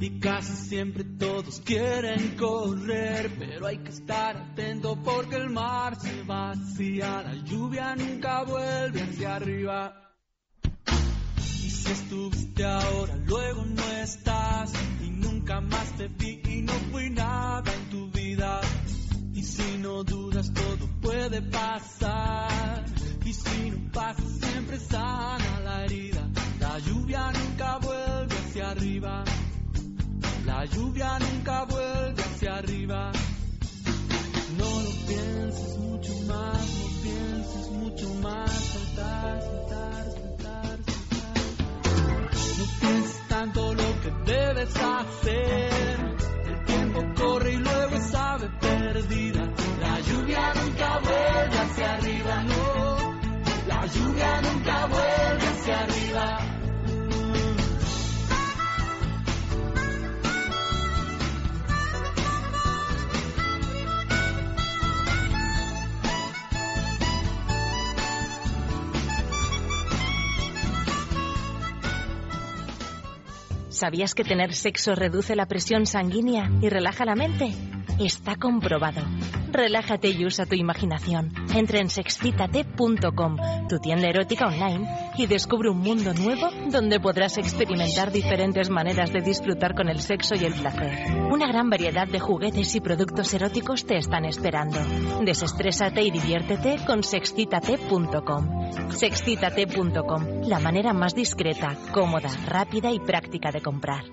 [0.03, 6.23] Y casi siempre todos quieren correr, pero hay que estar atento porque el mar se
[6.23, 10.15] vacía, la lluvia nunca vuelve hacia arriba.
[11.37, 14.73] Y si estuviste ahora, luego no estás,
[15.05, 18.63] y nunca más te vi y no fui nada en tu vida.
[19.35, 22.87] Y si no dudas, todo puede pasar.
[23.23, 26.27] Y si no pasa, siempre sana la herida.
[26.59, 29.25] La lluvia nunca vuelve hacia arriba.
[30.61, 33.11] La lluvia nunca vuelve hacia arriba.
[34.59, 38.51] No lo pienses mucho más, no pienses mucho más.
[38.51, 41.38] Saltar, saltar, saltar, saltar.
[42.59, 46.18] No pienses tanto lo que debes hacer.
[46.44, 49.49] El tiempo corre y luego es ave perdida.
[49.81, 53.20] La lluvia nunca vuelve hacia arriba, no.
[53.66, 56.50] La lluvia nunca vuelve hacia arriba.
[73.81, 77.55] ¿Sabías que tener sexo reduce la presión sanguínea y relaja la mente?
[78.01, 79.03] Está comprobado.
[79.53, 81.35] Relájate y usa tu imaginación.
[81.55, 83.37] Entra en sexcitate.com,
[83.69, 89.21] tu tienda erótica online, y descubre un mundo nuevo donde podrás experimentar diferentes maneras de
[89.21, 91.13] disfrutar con el sexo y el placer.
[91.31, 94.79] Una gran variedad de juguetes y productos eróticos te están esperando.
[95.23, 98.93] Desestrésate y diviértete con sexcitate.com.
[98.93, 104.05] Sexcitate.com, la manera más discreta, cómoda, rápida y práctica de comprar.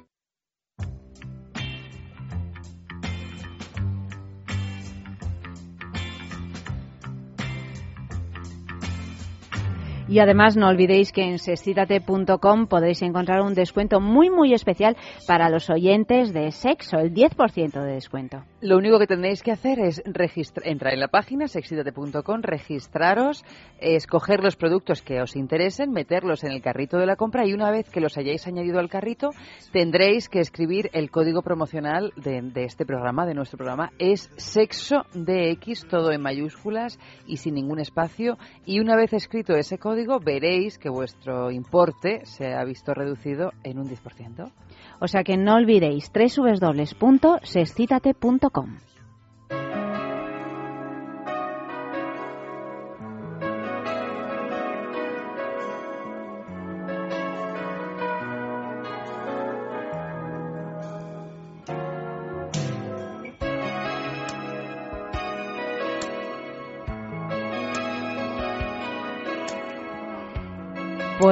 [10.09, 14.95] Y además no olvidéis que en sexcitate.com podréis encontrar un descuento muy muy especial
[15.27, 18.43] para los oyentes de sexo, el 10% de descuento.
[18.59, 23.45] Lo único que tendréis que hacer es entrar en la página sexitate.com, registraros,
[23.79, 27.69] escoger los productos que os interesen, meterlos en el carrito de la compra y una
[27.69, 29.29] vez que los hayáis añadido al carrito
[29.71, 33.91] tendréis que escribir el código promocional de, de este programa, de nuestro programa.
[33.99, 38.39] Es sexo DX, todo en mayúsculas y sin ningún espacio.
[38.65, 43.77] Y una vez escrito ese código veréis que vuestro importe se ha visto reducido en
[43.77, 44.51] un 10%.
[44.99, 48.46] O sea que no olvidéis www.sexcitate.com.
[48.49, 48.96] gmail.com.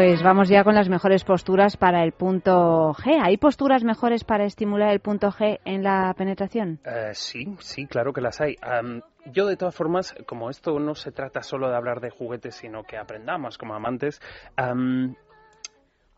[0.08, 3.20] Pues vamos ya con las mejores posturas para el punto G.
[3.24, 6.80] ¿Hay posturas mejores para estimular el punto G en la penetración?
[6.86, 8.56] Eh, sí, sí, claro que las hay.
[9.26, 12.84] Yo, de todas formas, como esto no se trata solo de hablar de juguetes, sino
[12.84, 14.22] que aprendamos como amantes,
[14.56, 15.16] am,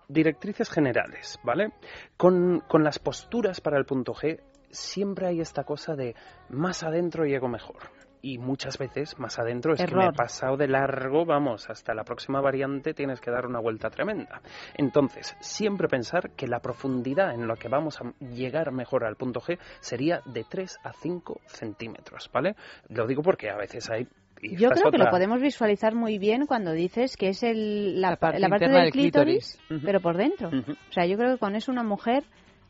[0.09, 1.71] directrices generales, ¿vale?
[2.17, 6.13] Con, con las posturas para el punto G, siempre hay esta cosa de
[6.49, 7.77] más adentro llego mejor.
[8.27, 12.03] Y muchas veces más adentro es que me he pasado de largo, vamos, hasta la
[12.03, 14.41] próxima variante tienes que dar una vuelta tremenda.
[14.75, 19.39] Entonces, siempre pensar que la profundidad en la que vamos a llegar mejor al punto
[19.39, 22.57] G sería de 3 a 5 centímetros, ¿vale?
[22.89, 24.09] Lo digo porque a veces hay...
[24.41, 28.17] Yo creo que lo podemos visualizar muy bien cuando dices que es el, la, La
[28.17, 29.55] parte la parte interna del del clítoris.
[29.55, 30.49] clítoris, pero por dentro.
[30.49, 32.25] O sea, yo creo que con eso una mujer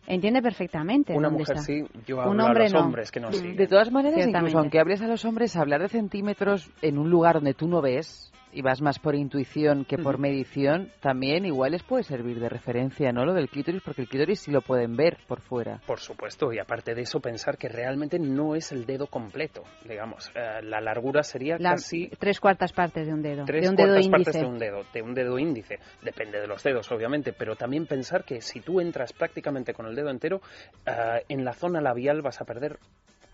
[0.08, 1.66] entiende perfectamente Una dónde mujer está.
[1.68, 2.80] sí, yo Un hablo hombre a los no.
[2.88, 3.56] hombres que nos siguen.
[3.56, 7.36] De todas maneras, incluso aunque hables a los hombres, hablar de centímetros en un lugar
[7.36, 11.84] donde tú no ves y vas más por intuición que por medición, también igual les
[11.84, 13.26] puede servir de referencia, ¿no?
[13.26, 15.80] Lo del clítoris, porque el clítoris sí lo pueden ver por fuera.
[15.86, 20.32] Por supuesto, y aparte de eso, pensar que realmente no es el dedo completo, digamos.
[20.36, 23.46] Eh, la largura sería La- casi tres cuartas partes de un dedo.
[23.46, 24.40] tres de un dedo cuartas partes índice.
[24.40, 25.80] de un dedo, de un dedo índice.
[26.02, 29.96] Depende de los dedos, obviamente, pero también pensar que si tú entras prácticamente con el
[29.96, 30.42] dedo entero,
[30.86, 32.78] eh, en la zona labial vas a perder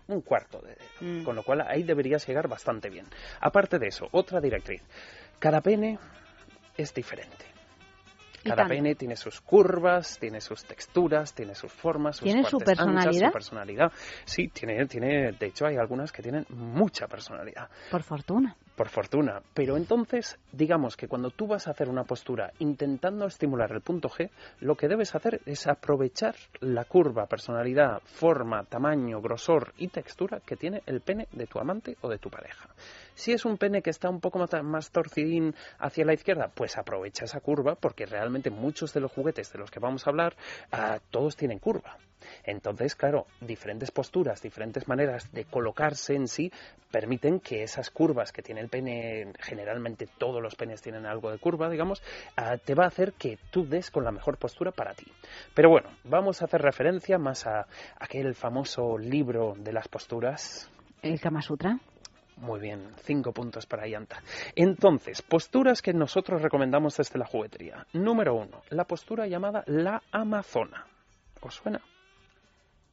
[0.08, 0.84] un cuarto de dedo.
[1.00, 1.24] Mm.
[1.24, 3.06] Con lo cual ahí deberías llegar bastante bien.
[3.40, 4.82] Aparte de eso, otra directriz.
[5.38, 5.98] Cada pene
[6.76, 7.54] es diferente.
[8.44, 12.76] Cada pene tiene sus curvas, tiene sus texturas, tiene sus formas, sus ¿Tiene su anchas,
[12.76, 13.28] personalidad?
[13.28, 13.92] su personalidad.
[14.26, 17.70] Sí, tiene, tiene, de hecho hay algunas que tienen mucha personalidad.
[17.90, 18.54] Por fortuna.
[18.76, 19.42] Por fortuna.
[19.54, 24.08] Pero entonces, digamos que cuando tú vas a hacer una postura intentando estimular el punto
[24.08, 30.40] G, lo que debes hacer es aprovechar la curva, personalidad, forma, tamaño, grosor y textura
[30.44, 32.68] que tiene el pene de tu amante o de tu pareja.
[33.14, 37.24] Si es un pene que está un poco más, torcidín hacia la izquierda, pues aprovecha
[37.24, 40.36] esa curva porque realmente muchos de los juguetes de los que vamos a hablar,
[40.72, 41.96] ah, todos tienen curva.
[42.44, 46.52] Entonces, claro, diferentes posturas, diferentes maneras de colocarse en sí
[46.90, 51.38] permiten que esas curvas que tiene el pene, generalmente todos los penes tienen algo de
[51.38, 52.02] curva, digamos,
[52.36, 55.06] ah, te va a hacer que tú des con la mejor postura para ti.
[55.54, 57.66] Pero bueno, vamos a hacer referencia más a
[57.98, 60.70] aquel famoso libro de las posturas.
[61.02, 61.78] ¿El Kama Sutra?
[62.36, 64.22] Muy bien, cinco puntos para Yanta.
[64.56, 67.86] Entonces, posturas que nosotros recomendamos desde la juguetería.
[67.92, 70.86] Número uno, la postura llamada la Amazona.
[71.40, 71.80] ¿Os suena?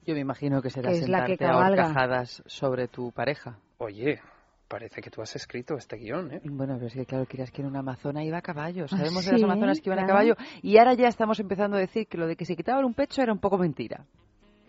[0.06, 3.58] Yo me imagino que será Que es la sentarte que a horcajadas sobre tu pareja.
[3.78, 4.20] Oye,
[4.68, 6.42] parece que tú has escrito este guion, ¿eh?
[6.46, 8.88] Bueno, pero es que claro, quieras que en una amazona iba a caballo.
[8.88, 10.36] Sabemos de sí, las amazonas que iban a caballo.
[10.62, 13.22] Y ahora ya estamos empezando a decir que lo de que se quitaban un pecho
[13.22, 14.06] era un poco mentira.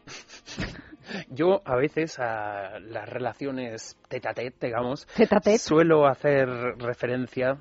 [1.31, 5.59] Yo a veces a las relaciones tete a tete, digamos, Tete a tete.
[5.59, 7.59] suelo hacer referencia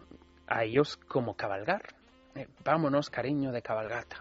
[0.47, 1.81] a ellos como cabalgar.
[2.35, 4.17] Eh, vámonos, cariño de cabalgata.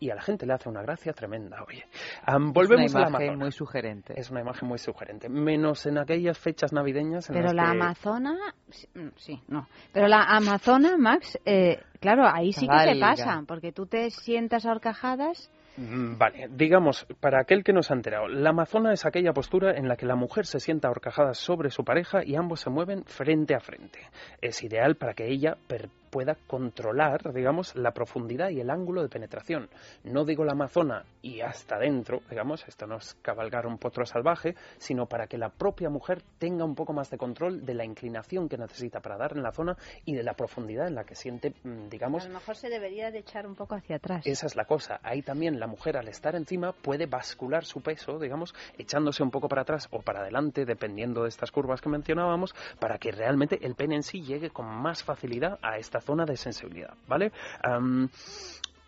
[0.00, 1.84] Y a la gente le hace una gracia tremenda, oye.
[2.24, 3.44] Am, volvemos es una a la imagen Amazona.
[3.44, 4.14] muy sugerente.
[4.20, 7.68] Es una imagen muy sugerente, menos en aquellas fechas navideñas en Pero las la que...
[7.70, 8.36] Amazona,
[8.70, 9.66] sí, mm, sí, no.
[9.92, 13.08] Pero la Amazona, Max, eh, claro, ahí sí que se Cabalga.
[13.08, 15.50] pasa, porque tú te sientas a horcajadas.
[15.76, 19.76] Mm, Vale, digamos, para aquel que no se ha enterado, la amazona es aquella postura
[19.76, 23.04] en la que la mujer se sienta ahorcajada sobre su pareja y ambos se mueven
[23.04, 24.00] frente a frente.
[24.40, 29.08] Es ideal para que ella per- pueda controlar, digamos, la profundidad y el ángulo de
[29.08, 29.68] penetración.
[30.04, 34.54] No digo la amazona y hasta dentro, digamos, esto no es cabalgar un potro salvaje,
[34.78, 38.48] sino para que la propia mujer tenga un poco más de control de la inclinación
[38.48, 41.54] que necesita para dar en la zona y de la profundidad en la que siente,
[41.62, 44.26] mm, digamos, A lo mejor se debería de echar un poco hacia atrás.
[44.26, 45.00] esa es la cosa.
[45.02, 49.48] Ahí también la mujer al estar encima puede bascular su peso, digamos, echándose un poco
[49.48, 53.74] para atrás o para adelante, dependiendo de estas curvas que mencionábamos, para que realmente el
[53.74, 57.32] pene en sí llegue con más facilidad a esta zona de sensibilidad, ¿vale?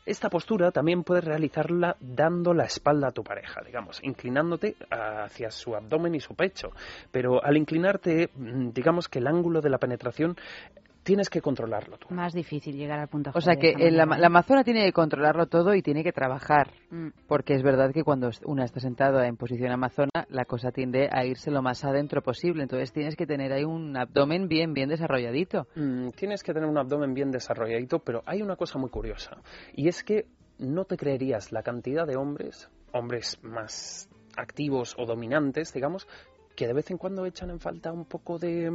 [0.06, 5.76] Esta postura también puedes realizarla dando la espalda a tu pareja, digamos, inclinándote hacia su
[5.76, 6.72] abdomen y su pecho.
[7.12, 10.36] Pero al inclinarte, mm, digamos que el ángulo de la penetración
[11.02, 12.08] tienes que controlarlo tú.
[12.10, 15.74] Más difícil llegar al punto O sea que la, la amazona tiene que controlarlo todo
[15.74, 16.72] y tiene que trabajar.
[16.90, 17.08] Mm.
[17.26, 21.24] Porque es verdad que cuando una está sentada en posición amazona, la cosa tiende a
[21.24, 22.62] irse lo más adentro posible.
[22.62, 25.66] Entonces tienes que tener ahí un abdomen bien, bien desarrolladito.
[25.74, 29.38] Mm, tienes que tener un abdomen bien desarrolladito, pero hay una cosa muy curiosa.
[29.74, 30.26] Y es que
[30.58, 36.06] no te creerías la cantidad de hombres, hombres más activos o dominantes, digamos,
[36.54, 38.70] que de vez en cuando echan en falta un poco de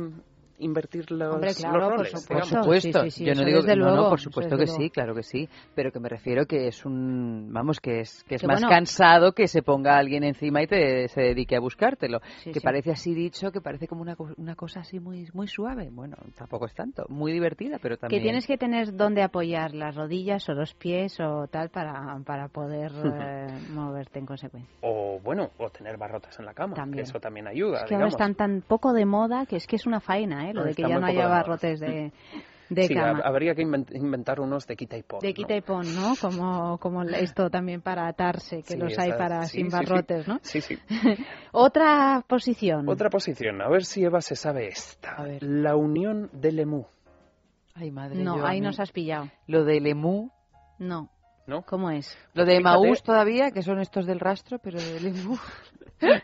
[0.59, 2.09] invertir los, Hombre, los claro, por roles.
[2.11, 2.33] supuesto.
[2.33, 4.57] Por supuesto, sí, sí, sí, yo no eso digo desde que no, no, por supuesto
[4.57, 7.99] desde que sí, claro que sí, pero que me refiero que es un, vamos, que
[8.01, 8.69] es que es Que más bueno.
[8.69, 12.63] cansado que se ponga alguien encima y te se dedique a buscártelo, Sí, que sí.
[12.65, 16.15] parece así dicho, que parece como una, co- una cosa así muy muy suave, bueno,
[16.35, 20.47] tampoco es tanto, muy divertida, pero también Que tienes que tener dónde apoyar las rodillas
[20.49, 22.91] o los pies o tal para, para poder
[23.21, 24.73] eh, moverte en consecuencia.
[24.81, 27.03] O bueno, o tener barrotas en la cama, También.
[27.03, 27.77] que eso también ayuda.
[27.79, 28.13] Es que ahora digamos.
[28.13, 30.44] están tan poco de moda que es que es una faena, ¿eh?
[30.53, 32.11] Lo Ah, de que ya no haya de barrotes de,
[32.69, 33.19] de sí, cama.
[33.19, 35.19] hab- habría que inven- inventar unos de quita y pon.
[35.21, 35.33] De ¿no?
[35.33, 36.15] quita y pon, ¿no?
[36.19, 39.75] Como, como esto también para atarse, que Sí, los hay para sí, sin sí, sí.
[39.85, 40.39] barrotes, ¿no?
[40.41, 40.77] Sí, sí.
[41.51, 42.87] Otra posición.
[42.89, 45.11] Otra posición, a ver si Eva se sabe esta.
[45.15, 45.43] A ver.
[45.43, 46.85] La unión del emú,
[47.77, 49.29] Ay, madre, No, yo ahí nos has pillado.
[49.47, 50.31] Lo del emú,
[50.79, 51.09] No.
[51.45, 51.61] ¿no?
[51.63, 52.17] ¿Cómo es?
[52.33, 52.59] lo de.
[52.61, 55.37] Maús todavía, que son estos del rastro, pero del emú.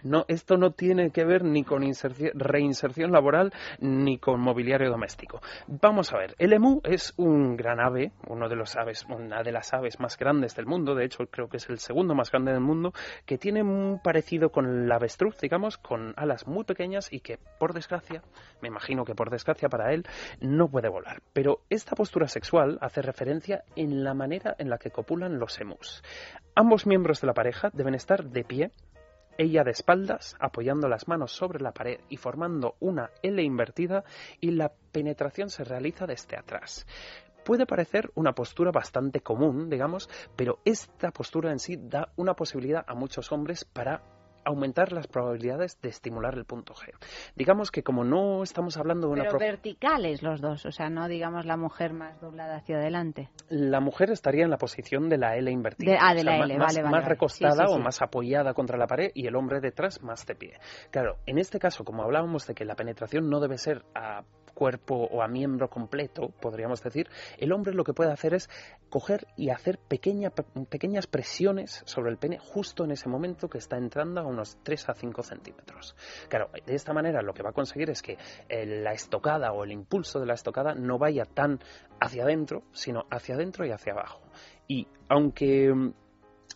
[0.03, 5.41] No, esto no tiene que ver ni con inserci- reinserción laboral ni con mobiliario doméstico.
[5.67, 9.51] Vamos a ver, el emú es un gran ave, uno de los aves, una de
[9.51, 12.51] las aves más grandes del mundo, de hecho creo que es el segundo más grande
[12.51, 12.93] del mundo,
[13.25, 17.73] que tiene un parecido con el avestruz, digamos, con alas muy pequeñas y que por
[17.73, 18.23] desgracia,
[18.61, 20.05] me imagino que por desgracia para él,
[20.41, 21.21] no puede volar.
[21.33, 26.03] Pero esta postura sexual hace referencia en la manera en la que copulan los emus.
[26.55, 28.71] Ambos miembros de la pareja deben estar de pie
[29.37, 34.03] ella de espaldas, apoyando las manos sobre la pared y formando una L invertida
[34.39, 36.85] y la penetración se realiza desde atrás.
[37.43, 42.83] Puede parecer una postura bastante común, digamos, pero esta postura en sí da una posibilidad
[42.87, 44.03] a muchos hombres para
[44.45, 46.93] aumentar las probabilidades de estimular el punto G.
[47.35, 51.07] Digamos que como no estamos hablando de una Pero verticales los dos, o sea, no
[51.07, 53.29] digamos la mujer más doblada hacia adelante.
[53.49, 55.91] la mujer estaría en la posición de la L invertida.
[55.91, 57.05] De- ah, de la L, más, vale, vale, más vale.
[57.05, 60.35] recostada Sí, sí, o más apoyada contra la pared y el hombre detrás más de
[60.35, 60.53] pie.
[60.91, 64.23] Claro, en este caso, como hablábamos de que la penetración no debe ser a
[64.61, 67.09] cuerpo o a miembro completo, podríamos decir,
[67.39, 68.47] el hombre lo que puede hacer es
[68.91, 73.77] coger y hacer pequeña, pequeñas presiones sobre el pene justo en ese momento que está
[73.77, 75.95] entrando a unos 3 a 5 centímetros.
[76.29, 79.63] Claro, de esta manera lo que va a conseguir es que eh, la estocada o
[79.63, 81.57] el impulso de la estocada no vaya tan
[81.99, 84.21] hacia adentro, sino hacia adentro y hacia abajo.
[84.67, 85.93] Y aunque mm,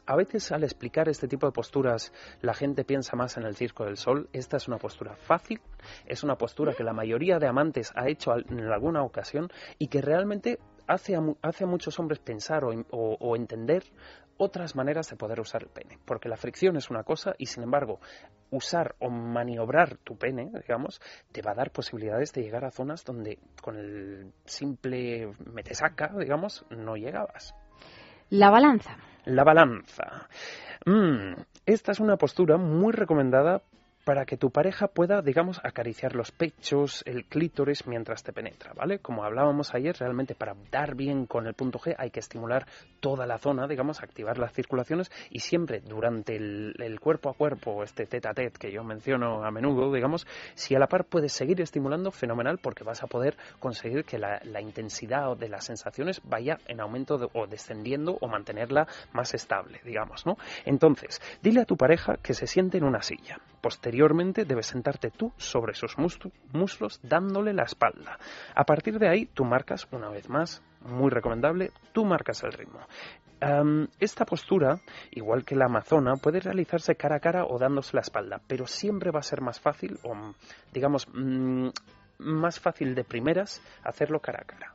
[0.06, 3.86] a veces al explicar este tipo de posturas la gente piensa más en el circo
[3.86, 4.30] del sol.
[4.34, 5.62] Esta es una postura fácil,
[6.06, 10.02] es una postura que la mayoría de amantes ha hecho en alguna ocasión y que
[10.02, 13.84] realmente hace a, hace a muchos hombres pensar o, entender
[14.38, 15.98] otras maneras de poder usar el pene.
[16.06, 18.00] Porque la fricción es una cosa y sin embargo
[18.52, 21.02] usar o maniobrar tu pene, digamos,
[21.32, 26.66] te va a dar posibilidades de llegar a zonas donde con el simple metesaca, digamos,
[26.70, 27.56] no llegabas.
[28.30, 28.98] La balanza.
[29.26, 30.28] La balanza.
[30.86, 31.34] Mm,
[31.66, 33.64] esta es una postura muy recomendada
[34.06, 39.00] para que tu pareja pueda, digamos, acariciar los pechos, el clítoris mientras te penetra, ¿vale?
[39.00, 42.68] Como hablábamos ayer, realmente para dar bien con el punto G hay que estimular
[43.00, 48.06] toda la zona, digamos, activar las circulaciones y siempre durante el, cuerpo a cuerpo, este
[48.06, 51.60] tete a tete que yo menciono a menudo, digamos, si a la par puedes seguir
[51.60, 56.80] estimulando, fenomenal, porque vas a poder conseguir que la, intensidad de las sensaciones vaya en
[56.80, 60.38] aumento o descendiendo o mantenerla más estable, digamos, ¿no?
[60.64, 63.40] Entonces, dile a tu pareja que se siente en una silla.
[63.66, 68.20] Posteriormente debes sentarte tú sobre sus muslos dándole la espalda.
[68.54, 72.82] A partir de ahí tú marcas, una vez más, muy recomendable, tú marcas el ritmo.
[74.00, 78.40] esta postura, igual que la amazona, puede realizarse cara a cara o dándose la espalda,
[78.46, 80.14] pero siempre va a ser más fácil o,
[80.72, 81.70] digamos, mm,
[82.20, 84.74] más fácil de primeras hacerlo cara a cara.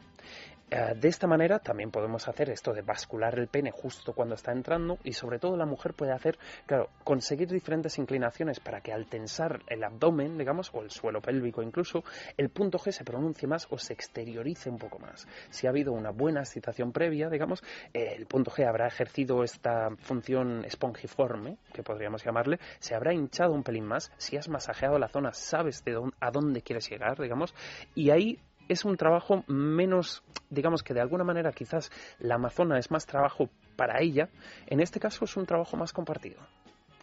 [0.70, 4.52] Eh, de esta manera también podemos hacer esto de bascular el pene justo cuando está
[4.52, 9.06] entrando y sobre todo la mujer puede hacer, claro, conseguir diferentes inclinaciones para que al
[9.06, 12.04] tensar el abdomen, digamos, o el suelo pélvico incluso,
[12.36, 15.26] el punto G se pronuncie más o se exteriorice un poco más.
[15.50, 20.64] Si ha habido una buena excitación previa, digamos, el punto G habrá ejercido esta función
[20.64, 25.32] espongiforme, que podríamos llamarle, se habrá hinchado un pelín más, si has masajeado la zona
[25.32, 27.54] sabes de dónde, a dónde quieres llegar, digamos,
[27.94, 28.38] y ahí
[28.72, 33.48] es un trabajo menos, digamos que de alguna manera quizás la Amazona es más trabajo
[33.76, 34.28] para ella,
[34.66, 36.40] en este caso es un trabajo más compartido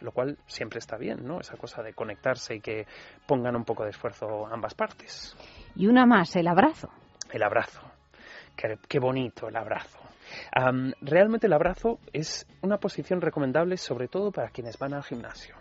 [0.00, 1.40] lo cual siempre está bien, ¿no?
[1.40, 2.86] Esa cosa de conectarse y que
[3.26, 5.36] pongan un poco de esfuerzo ambas partes.
[5.74, 6.88] Y una más, el abrazo.
[7.32, 7.80] El abrazo.
[8.56, 9.98] Qué, bonito el abrazo.
[11.00, 15.54] realmente el abrazo es una posición recomendable sobre todo para quienes van al gimnasio.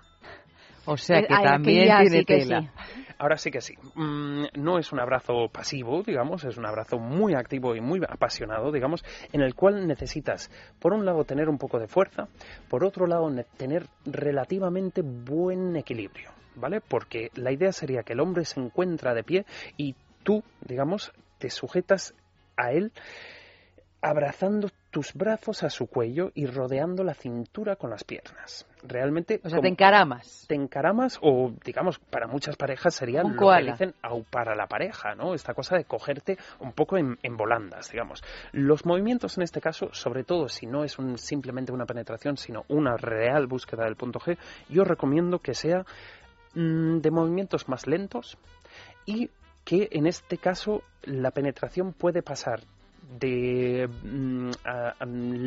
[0.87, 2.73] O sea que también tiene tela.
[3.19, 3.73] Ahora sí que sí.
[3.95, 8.71] Mm, no es un abrazo pasivo, digamos, es un abrazo muy activo y muy apasionado,
[8.71, 12.27] digamos, en el cual necesitas, por un lado, tener un poco de fuerza,
[12.69, 16.79] por otro lado, tener relativamente buen equilibrio, ¿vale?
[16.79, 19.45] Porque la idea sería que el hombre se encuentra de pie
[19.77, 22.13] y tú, digamos, te sujetas
[22.55, 22.91] a él
[24.01, 28.65] abrazando tus brazos a su cuello y rodeando la cintura con las piernas.
[28.81, 29.39] Realmente.
[29.43, 30.45] O sea, te encaramas.
[30.47, 35.13] Te encaramas, o digamos, para muchas parejas sería lo que dicen au para la pareja,
[35.13, 35.35] ¿no?
[35.35, 38.23] Esta cosa de cogerte un poco en, volandas, digamos.
[38.53, 42.65] Los movimientos en este caso, sobre todo si no es un, simplemente una penetración, sino
[42.67, 44.35] una real búsqueda del punto G,
[44.67, 45.85] yo recomiendo que sea
[46.55, 48.39] mm, de movimientos más lentos
[49.05, 49.29] y
[49.63, 52.61] que en este caso la penetración puede pasar
[53.19, 54.51] de mm,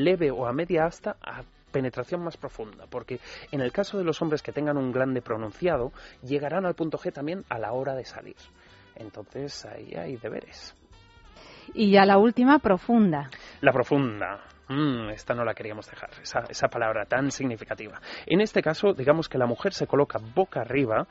[0.03, 3.21] leve o a media asta a penetración más profunda, porque
[3.53, 5.93] en el caso de los hombres que tengan un grande pronunciado,
[6.23, 8.37] llegarán al punto G también a la hora de salir.
[8.97, 10.75] Entonces ahí hay deberes.
[11.73, 13.31] Y ya la última, profunda.
[13.61, 14.41] La profunda.
[14.69, 18.01] Mm, esta no la queríamos dejar, esa, esa, palabra tan significativa.
[18.27, 21.09] En este caso, digamos que la mujer se coloca boca arriba,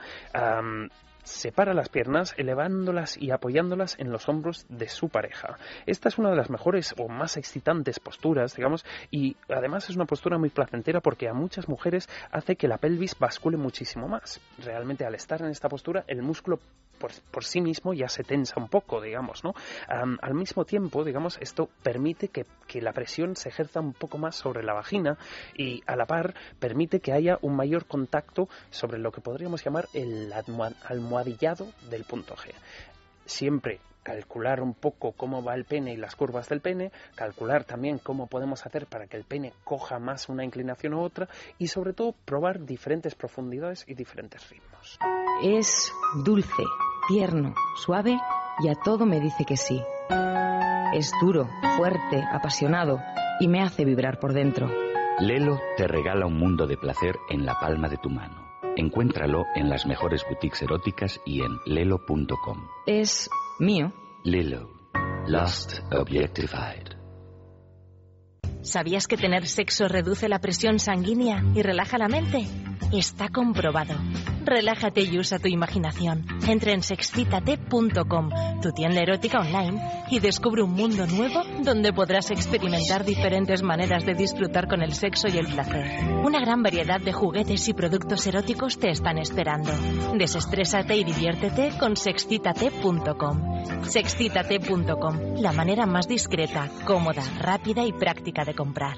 [1.30, 5.58] separa las piernas elevándolas y apoyándolas en los hombros de su pareja.
[5.86, 10.06] Esta es una de las mejores o más excitantes posturas, digamos, y además es una
[10.06, 14.42] postura muy placentera porque a muchas mujeres hace que la pelvis bascule muchísimo más.
[14.64, 16.60] Realmente al estar en esta postura el músculo
[17.00, 19.54] por, sí mismo ya se tensa un poco, digamos, ¿no?
[19.88, 24.36] al mismo tiempo, digamos, esto permite que, que, la presión se ejerza un poco más
[24.36, 25.18] sobre la vagina
[25.58, 29.88] y a la par permite que haya un mayor contacto sobre lo que podríamos llamar
[29.94, 30.32] el
[30.88, 32.52] almohadillado del punto G.
[33.26, 38.00] Siempre calcular un poco cómo va el pene y las curvas del pene, calcular también
[38.00, 41.28] cómo podemos hacer para que el pene coja más una inclinación u otra
[41.58, 44.98] y sobre todo probar diferentes profundidades y diferentes ritmos.
[45.44, 45.94] Es
[46.24, 46.64] dulce,
[47.10, 48.20] tierno, suave
[48.64, 49.82] y a todo me dice que sí.
[50.94, 53.00] Es duro, fuerte, apasionado
[53.40, 54.70] y me hace vibrar por dentro.
[55.20, 58.48] Lelo te regala un mundo de placer en la palma de tu mano.
[58.78, 62.68] Encuéntralo en las mejores boutiques eróticas y en lelo.com.
[62.86, 63.92] Es mío.
[64.24, 64.70] Lilo.
[65.28, 67.00] Lost Objectified.
[68.62, 72.46] ¿Sabías que tener sexo reduce la presión sanguínea y relaja la mente?
[72.92, 73.94] Está comprobado.
[74.44, 76.26] Relájate y usa tu imaginación.
[76.48, 78.30] Entra en sexcitate.com,
[78.64, 79.80] tu tienda erótica online,
[80.10, 85.28] y descubre un mundo nuevo donde podrás experimentar diferentes maneras de disfrutar con el sexo
[85.28, 86.04] y el placer.
[86.26, 89.72] Una gran variedad de juguetes y productos eróticos te están esperando.
[90.18, 93.84] Desestrésate y diviértete con sexcitate.com.
[93.84, 98.98] Sexcitate.com, la manera más discreta, cómoda, rápida y práctica de comprar.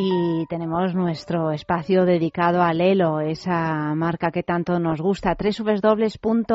[0.00, 6.52] Y tenemos nuestro espacio dedicado a Lelo, esa marca que tanto nos gusta, www.lelo.com.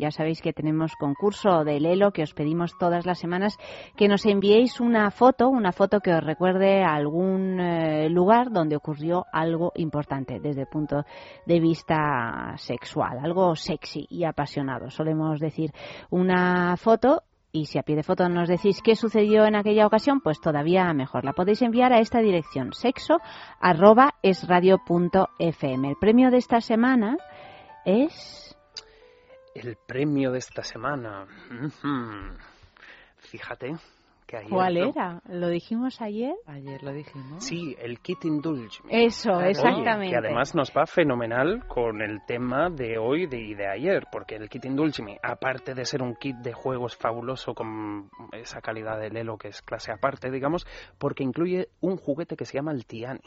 [0.00, 3.56] Ya sabéis que tenemos concurso de Lelo que os pedimos todas las semanas
[3.94, 9.26] que nos enviéis una foto, una foto que os recuerde algún eh, lugar donde ocurrió
[9.32, 11.04] algo importante desde el punto
[11.46, 14.90] de vista sexual, algo sexy y apasionado.
[14.90, 15.70] Solemos decir
[16.10, 17.22] una foto
[17.54, 20.92] y si a pie de foto nos decís qué sucedió en aquella ocasión, pues todavía
[20.92, 21.24] mejor.
[21.24, 23.18] La podéis enviar a esta dirección, sexo
[23.60, 25.88] arroba esradio.fm.
[25.88, 27.16] El premio de esta semana
[27.84, 28.56] es...
[29.54, 31.26] El premio de esta semana.
[33.18, 33.76] Fíjate
[34.34, 34.50] que ayer...
[34.50, 34.88] ¿Cuál ¿no?
[34.90, 35.22] era?
[35.28, 36.34] ¿Lo dijimos ayer?
[36.46, 37.44] Ayer lo dijimos.
[37.44, 38.82] Sí, el kit Indulge.
[38.84, 39.04] Me.
[39.06, 40.10] Eso, Oye, exactamente.
[40.10, 44.36] que además nos va fenomenal con el tema de hoy de- y de ayer, porque
[44.36, 48.98] el kit Indulge Me, aparte de ser un kit de juegos fabuloso con esa calidad
[48.98, 50.66] de Lelo que es clase aparte, digamos,
[50.98, 53.20] porque incluye un juguete que se llama el Tiani.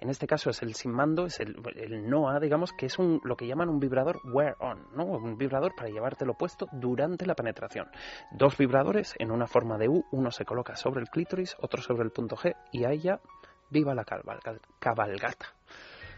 [0.00, 3.20] En este caso es el sin mando, es el, el NOA, digamos, que es un,
[3.24, 5.04] lo que llaman un vibrador wear-on, ¿no?
[5.04, 7.86] Un vibrador para llevártelo puesto durante la penetración.
[8.32, 12.02] Dos vibradores en una forma de U, uno se coloca sobre el clítoris, otro sobre
[12.02, 13.20] el punto G, y ahí ya
[13.70, 15.46] viva la cabalga- cabalgata.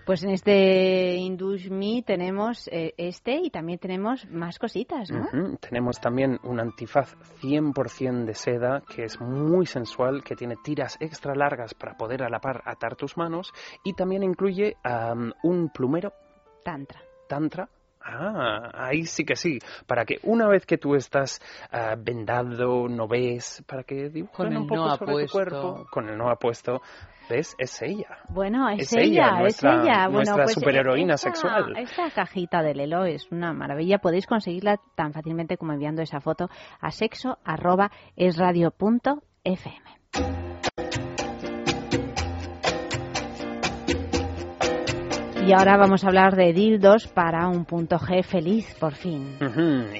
[0.06, 5.28] Pues en este Indulge Me tenemos eh, este y también tenemos más cositas, ¿no?
[5.60, 11.34] Tenemos también un antifaz 100% de seda que es muy sensual, que tiene tiras extra
[11.34, 13.52] largas para poder a la par atar tus manos
[13.84, 14.76] y también incluye
[15.42, 16.14] un plumero
[16.64, 17.02] Tantra.
[17.28, 17.68] tantra.
[18.05, 19.59] Ah, ahí sí que sí.
[19.86, 21.40] Para que una vez que tú estás
[21.70, 25.26] ah, vendado, no ves, para que dibujen Con el un poco no sobre apuesto.
[25.26, 26.80] tu cuerpo, con el no apuesto,
[27.30, 27.55] ¿ves?
[27.59, 28.18] Es ella.
[28.28, 29.96] Bueno, es, Es ella, nuestra- es ella.
[30.07, 31.76] Bueno, nuestra pues, superheroína esta- sexual.
[31.76, 33.98] Esta cajita de Lelo es una maravilla.
[33.98, 36.48] Podéis conseguirla tan fácilmente como enviando esa foto
[36.80, 37.90] a sexo arroba.
[45.45, 49.36] Y ahora vamos a hablar de dildos para un punto G feliz, por fin.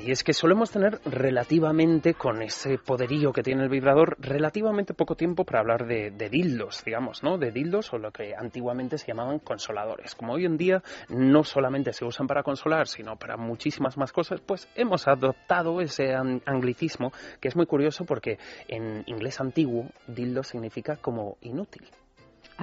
[0.03, 5.17] Y es que solemos tener relativamente, con ese poderío que tiene el vibrador, relativamente poco
[5.17, 7.39] tiempo para hablar de, de dildos, digamos, ¿no?
[7.39, 10.15] De dildos o lo que antiguamente se llamaban consoladores.
[10.15, 14.41] Como hoy en día no solamente se usan para consolar, sino para muchísimas más cosas,
[14.41, 18.39] pues hemos adoptado ese an- anglicismo que es muy curioso porque
[18.69, 21.83] en inglés antiguo dildo significa como inútil.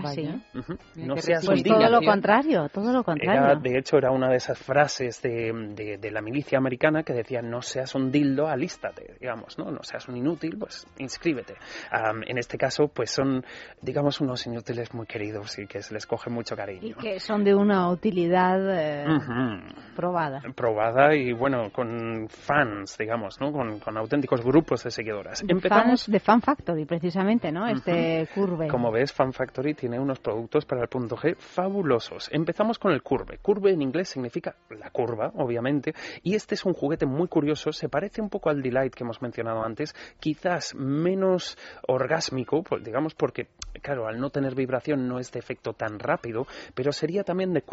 [0.07, 0.41] Así.
[0.57, 0.77] Ujú.
[0.95, 3.59] Mira No seas un Pues todo lo contrario, todo lo Era, contrario.
[3.61, 7.41] de hecho, era una de esas frases de, de- de la milicia americana que decía
[7.41, 9.71] no seas un dildo, alístate, digamos, ¿no?
[9.71, 11.55] No seas un inútil, pues inscríbete.
[11.91, 13.43] Am, en este caso, pues son,
[13.81, 16.95] digamos, unos inútiles muy queridos y que se les coge mucho Y cariño.
[16.97, 19.95] que son de una utilidad eh, Ujú.
[19.95, 20.41] probada.
[20.55, 23.51] Probada y, bueno, con fans, digamos, ¿no?
[23.51, 25.41] Con, con auténticos grupos de seguidoras.
[25.45, 25.83] De Empezamos...
[25.85, 27.67] fans de Fan Factory, precisamente, ¿no?
[27.67, 28.67] Este curve.
[28.67, 32.29] Como ves, Fan Factory tiene unos productos para el punto G fabulosos.
[32.31, 33.39] Empezamos con el curve.
[33.41, 37.71] Curve en inglés significa la curva, obviamente, y este es un juguete muy curioso.
[37.71, 43.15] Se parece un poco al Delight que hemos mencionado antes, quizás menos orgásmico, pues, digamos,
[43.15, 43.47] porque,
[43.81, 47.63] claro, al no tener vibración no es de efecto tan rápido, pero sería también de,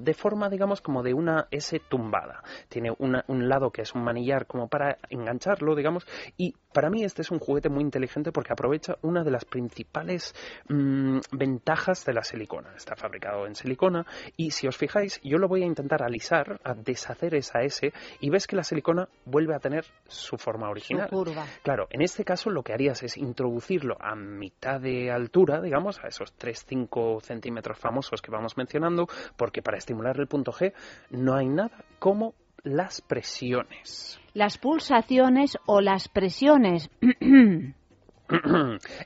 [0.00, 2.42] de forma, digamos, como de una S tumbada.
[2.68, 6.06] Tiene un lado que es un manillar como para engancharlo, digamos,
[6.38, 10.34] y para mí este es un juguete muy inteligente porque aprovecha una de las principales
[10.68, 12.74] mm, ventajas de la silicona.
[12.76, 14.04] Está fabricado en silicona
[14.36, 18.28] y si os fijáis, yo lo voy a intentar alisar, a deshacer esa S y
[18.28, 21.08] ves que la silicona vuelve a tener su forma Su original.
[21.08, 21.46] curva.
[21.62, 26.08] Claro, en este caso lo que harías es introducirlo a mitad de altura, digamos, a
[26.08, 29.06] esos 3-5 centímetros famosos que vamos mencionando,
[29.36, 30.72] porque para estimular el punto G
[31.10, 32.34] no hay nada como
[32.64, 34.18] las presiones.
[34.32, 36.90] Las pulsaciones o las presiones.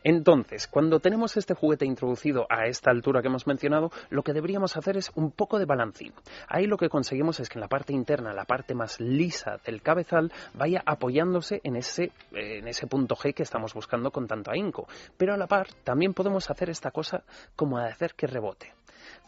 [0.05, 4.77] Entonces, cuando tenemos este juguete introducido a esta altura que hemos mencionado, lo que deberíamos
[4.77, 6.15] hacer es un poco de balancín.
[6.47, 9.83] Ahí lo que conseguimos es que en la parte interna, la parte más lisa del
[9.83, 14.87] cabezal, vaya apoyándose en ese, en ese punto G que estamos buscando con tanto ahínco.
[15.17, 17.25] Pero a la par, también podemos hacer esta cosa
[17.57, 18.78] como de hacer que rebote.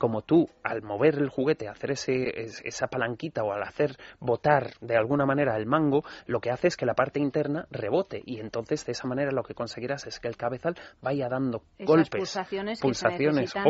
[0.00, 4.72] Como tú al mover el juguete, hacer ese, es- esa palanquita o al hacer botar
[4.80, 8.40] de alguna manera el mango, lo que hace es que la parte interna rebote y
[8.40, 12.08] entonces de esa manera lo que conseguirás es que el cabezal vaya dando Esas golpes,
[12.20, 13.10] pulsaciones, que se o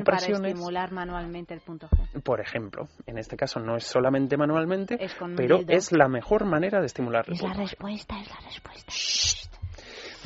[0.04, 0.40] presiones.
[0.40, 2.22] para estimular manualmente el punto G.
[2.22, 6.78] Por ejemplo, en este caso no es solamente manualmente, Es pero es la mejor manera
[6.78, 7.66] de estimular el Es la punto G.
[7.70, 8.92] respuesta, es la respuesta.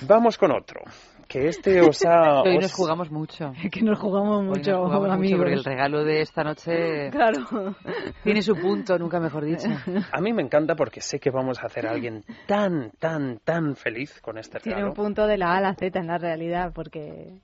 [0.07, 0.81] Vamos con otro,
[1.29, 2.43] que este os ha...
[2.43, 3.53] Hoy os- nos jugamos mucho.
[3.73, 5.39] que nos jugamos Hoy nos mucho, jugamos mucho amigos.
[5.39, 7.75] porque el regalo de esta noche Claro.
[8.23, 9.69] tiene su punto, nunca mejor dicho.
[10.13, 13.77] A mí me encanta porque sé que vamos a hacer a alguien tan, tan, tan
[13.77, 14.91] feliz con este Tiene regalo.
[14.93, 17.39] un punto de la A a la Z en la realidad, porque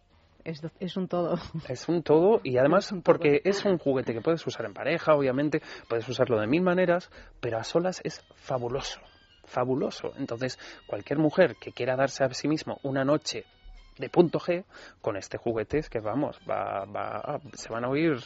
[0.44, 1.38] es, es un todo.
[1.68, 3.12] Es un todo y además Es un todo.
[3.14, 7.10] porque es un juguete que puedes usar en pareja, obviamente, puedes usarlo de mil maneras,
[7.40, 9.00] pero a solas es fabuloso,
[9.44, 10.12] fabuloso.
[10.18, 13.44] Entonces, cualquier mujer que quiera darse a sí mismo una noche
[14.00, 14.64] de punto G,
[15.00, 18.16] con este juguete es que vamos, va, va, se van a oír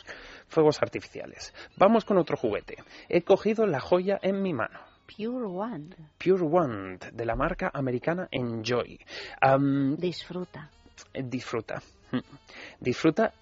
[0.49, 1.53] fuegos artificiales.
[1.77, 2.77] Vamos con otro juguete.
[3.09, 4.79] He cogido la joya en mi mano.
[5.07, 5.95] Pure One.
[6.19, 8.99] Pure Wand, de la marca americana Enjoy.
[9.99, 10.71] Disfruta.
[11.13, 11.83] disfruta.
[12.81, 13.33] Disfruta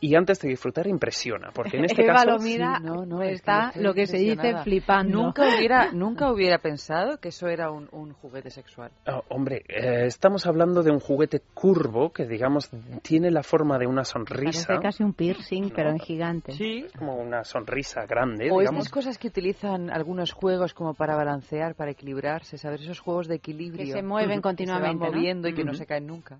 [0.00, 3.22] y antes de disfrutar impresiona, porque en este Eva caso lo mira, Sí, no, no,
[3.22, 5.22] es que está lo que se dice flipando.
[5.22, 8.90] Nunca hubiera, nunca hubiera pensado que eso era un, un juguete sexual.
[9.06, 12.70] Oh, hombre, eh, estamos hablando de un juguete curvo que, digamos,
[13.02, 14.66] tiene la forma de una sonrisa.
[14.66, 16.52] Parece casi un piercing, No, pero en gigante.
[16.52, 16.86] Sí.
[16.96, 18.84] Como una sonrisa grande, O digamos.
[18.84, 22.82] estas cosas que utilizan algunos juegos como para balancear, para equilibrarse, ¿sabes?
[22.82, 23.84] Esos juegos de equilibrio.
[23.84, 25.16] Que se mueven continuamente, Que se van ¿no?
[25.18, 26.38] moviendo y que no se caen nunca.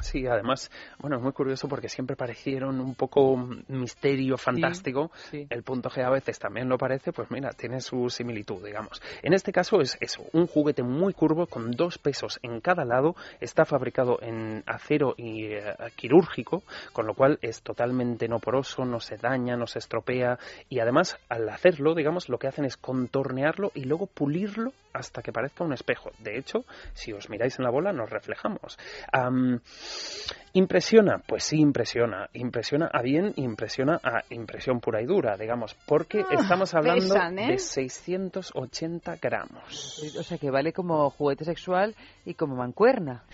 [0.00, 3.36] Sí, además, bueno, es muy curioso porque siempre parecieron un poco
[3.68, 5.10] misterio fantástico.
[5.30, 5.46] sí.
[5.50, 9.02] El punto G a veces también lo parece, pues mira, tiene su similitud, digamos.
[9.22, 13.16] En este caso es eso, un juguete muy curvo con dos pesos en cada lado,
[13.40, 19.00] está fabricado en acero y eh, quirúrgico, con lo cual es totalmente no poroso, no
[19.00, 20.38] se daña, no se estropea
[20.68, 25.32] y además al hacerlo, digamos, lo que hacen es contornearlo y luego pulirlo hasta que
[25.32, 26.10] parezca un espejo.
[26.18, 28.78] De hecho, si os miráis en la bola, nos reflejamos.
[29.12, 29.60] Am,
[30.54, 31.18] ¿Impresiona?
[31.26, 32.28] Pues sí, impresiona.
[32.32, 37.52] Impresiona a bien, impresiona a impresión pura y dura, digamos, porque estamos hablando pesan, ¿eh?
[37.52, 40.02] de 680 gramos.
[40.18, 43.24] O sea que vale como juguete sexual y como mancuerna.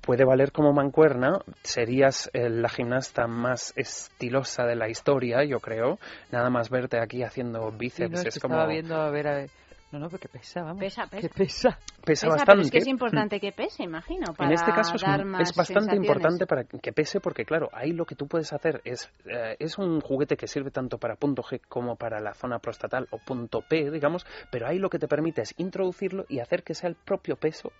[0.00, 5.98] Puede valer como mancuerna, serías eh, la gimnasta más estilosa de la historia, yo creo.
[6.32, 8.54] Nada más verte aquí haciendo Sí, bíceps, no, es es que como...
[8.54, 9.50] estaba viendo a ver, a ver.
[9.92, 10.78] No, no, porque pesa, vamos.
[10.78, 11.20] Pesa, pesa.
[11.20, 11.68] Que pesa.
[11.70, 12.52] Pesa, Pesa, bastante.
[12.52, 15.50] pero es que es importante que pese, imagino, para en este caso es, dar más
[15.50, 19.10] es bastante importante para que pese porque claro ahí lo que tú puedes hacer es
[19.26, 23.06] eh, es un juguete que sirve tanto para punto G como para la zona prostatal
[23.10, 26.74] o punto P digamos pero ahí lo que te permite es introducirlo y hacer que
[26.74, 27.72] sea el propio peso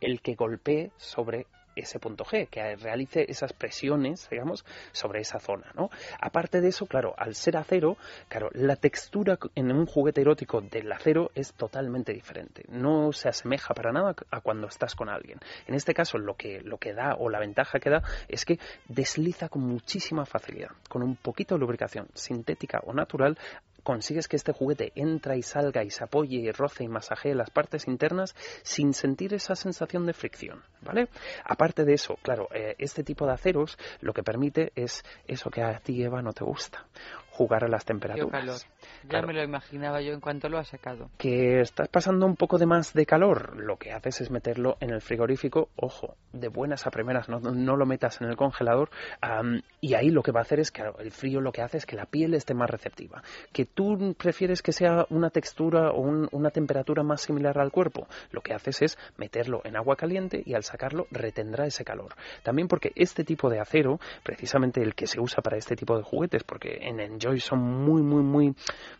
[0.00, 1.46] el que golpee sobre
[1.76, 5.90] ese punto G, que realice esas presiones, digamos, sobre esa zona, ¿no?
[6.20, 7.96] Aparte de eso, claro, al ser acero,
[8.28, 12.64] claro, la textura en un juguete erótico del acero es totalmente diferente.
[12.68, 15.38] No se asemeja para nada a cuando estás con alguien.
[15.66, 18.58] En este caso, lo que, lo que da o la ventaja que da es que
[18.88, 20.70] desliza con muchísima facilidad.
[20.88, 23.38] Con un poquito de lubricación sintética o natural,
[23.82, 27.50] consigues que este juguete entra y salga y se apoye y roce y masajee las
[27.50, 31.08] partes internas sin sentir esa sensación de fricción, ¿vale?
[31.44, 35.62] Aparte de eso, claro, eh, este tipo de aceros lo que permite es eso que
[35.62, 36.86] a ti, Eva, no te gusta,
[37.32, 38.30] jugar a las temperaturas.
[38.30, 38.56] calor.
[39.04, 39.26] Ya Claro.
[39.26, 41.08] me lo imaginaba yo en cuanto lo ha sacado.
[41.18, 44.90] que estás pasando un poco de más de calor, lo que haces es meterlo en
[44.90, 49.62] el frigorífico, ojo, de buenas a primeras, no, no lo metas en el congelador, am,
[49.80, 51.78] y ahí lo que va a hacer es que claro, el frío lo que hace
[51.78, 53.22] es que la piel esté más receptiva.
[53.52, 58.06] Que tú prefieres que sea una textura o un- una temperatura más similar al cuerpo,
[58.30, 62.14] lo que haces es meterlo en agua caliente y al sacarlo retendrá ese calor.
[62.42, 66.02] También porque este tipo de acero, precisamente el que se usa para este tipo de
[66.02, 68.54] juguetes, porque en Enjoy son muy, muy, muy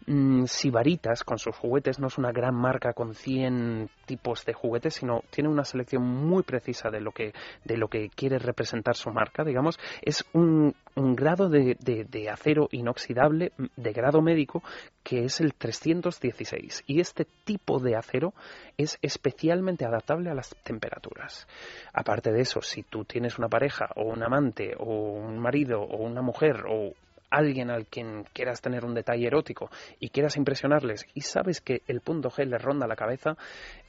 [0.06, 4.94] mm, sibaritas con sus juguetes, no es una gran marca con 100 tipos de juguetes,
[4.94, 7.32] sino tiene una selección muy precisa de lo que,
[7.64, 12.30] de lo que quiere representar su marca, digamos, es un, un grado de, de- de
[12.30, 14.62] acero inoxidable mm, de grado médico
[15.02, 18.34] que es el 316 y este tipo de acero
[18.76, 21.48] es especialmente adaptable a las temperaturas.
[21.92, 25.96] Aparte de eso, si tú tienes una pareja o un amante o un marido o
[26.04, 26.92] una mujer o
[27.32, 29.70] alguien al quien quieras tener un detalle erótico
[30.00, 33.36] y quieras impresionarles y sabes que el punto G le ronda la cabeza,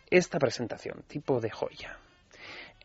[0.10, 1.98] esta presentación, tipo de joya,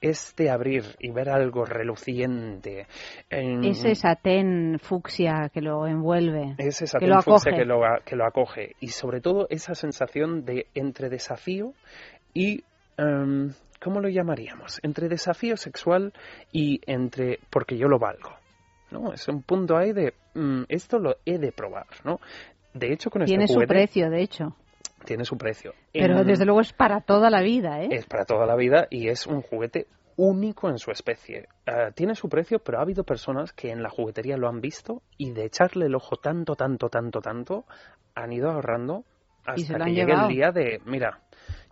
[0.01, 2.87] este abrir y ver algo reluciente,
[3.31, 6.55] en- Ese satén fucsia que lo envuelve.
[6.59, 7.63] ese que lo satén fucsia acoge.
[7.63, 11.73] que lo, que lo acoge y sobre todo esa sensación de entre desafío
[12.33, 12.63] y
[12.97, 13.53] em,
[13.83, 14.79] ¿cómo lo llamaríamos?
[14.83, 16.13] Entre desafío sexual
[16.53, 18.31] y entre porque yo lo valgo.
[18.91, 19.13] ¿No?
[19.13, 22.21] Es un punto ahí de, mm, esto lo he de probar, ¿no?
[22.75, 24.57] De hecho, con este Tiene su juguete precio, de hecho.
[25.05, 25.75] tiene su precio.
[25.93, 27.89] Pero En- desde luego es para toda la vida, ¿eh?
[27.91, 29.87] es para toda la vida y es un juguete
[30.17, 31.49] único en su especie.
[31.67, 35.03] Ah, tiene su precio, pero ha habido personas que en la juguetería lo han visto
[35.17, 37.65] y de echarle el ojo tanto, tanto, tanto, tanto,
[38.15, 39.05] han ido ahorrando
[39.47, 41.21] hasta que llegue el día de, mira,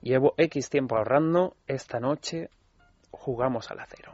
[0.01, 2.49] llevo X tiempo ahorrando, esta noche
[3.11, 4.13] jugamos al acero.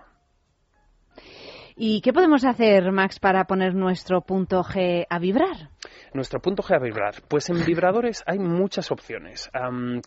[1.77, 5.71] ¿Y qué podemos hacer, Max, para poner nuestro punto G a vibrar?
[6.13, 7.23] Nuestro punto G a vibrar.
[7.29, 9.51] Pues en vibradores hay muchas opciones.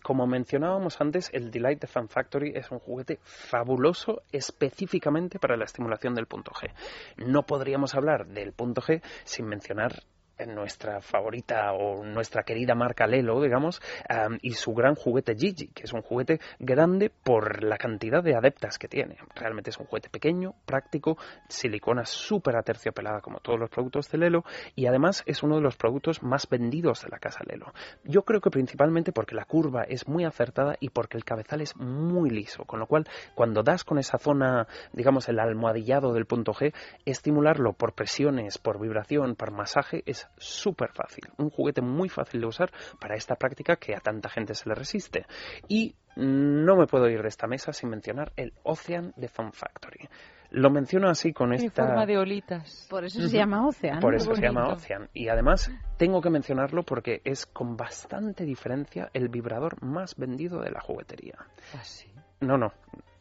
[0.02, 5.64] Como mencionábamos antes, el Delight de Fan Factory es un juguete fabuloso específicamente para la
[5.64, 6.70] estimulación del punto G.
[7.16, 13.06] No podríamos hablar del punto G sin mencionar en nuestra favorita o nuestra querida marca
[13.06, 17.78] Lelo, digamos, am, y su gran juguete Gigi, que es un juguete grande por la
[17.78, 19.16] cantidad de adeptas que tiene.
[19.34, 21.16] Realmente es un juguete pequeño, práctico,
[21.48, 25.76] silicona súper aterciopelada como todos los productos de Lelo y además es uno de los
[25.76, 27.72] productos más vendidos de la casa Lelo.
[28.04, 31.76] Yo creo que principalmente porque la curva es muy acertada y porque el cabezal es
[31.76, 36.52] muy liso, con lo cual cuando das con esa zona, digamos el almohadillado del punto
[36.52, 36.74] G,
[37.04, 41.24] estimularlo por presiones, por vibración, por masaje es súper fácil.
[41.38, 42.70] Un juguete muy fácil de usar
[43.00, 45.26] para esta práctica que a tanta gente se le resiste.
[45.68, 50.08] Y no me puedo ir de esta mesa sin mencionar el Ocean de Fun Factory.
[50.50, 51.86] Lo menciono así con En esta...
[51.86, 52.86] forma de olitas.
[52.88, 54.00] Por eso se llama Ocean.
[54.00, 54.68] Por eso se llama.
[54.68, 55.08] Ocean.
[55.12, 60.70] Y además tengo que mencionarlo porque es con bastante diferencia el vibrador más vendido de
[60.70, 61.36] la juguetería.
[61.78, 62.10] Así.
[62.40, 62.72] No, no.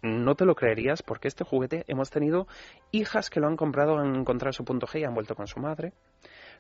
[0.02, 2.48] No te lo creerías porque este juguete hemos tenido
[2.92, 5.60] hijas que lo han comprado, han encontrado su punto G y han vuelto con su
[5.60, 5.94] madre.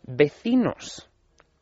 [0.07, 1.09] Vecinos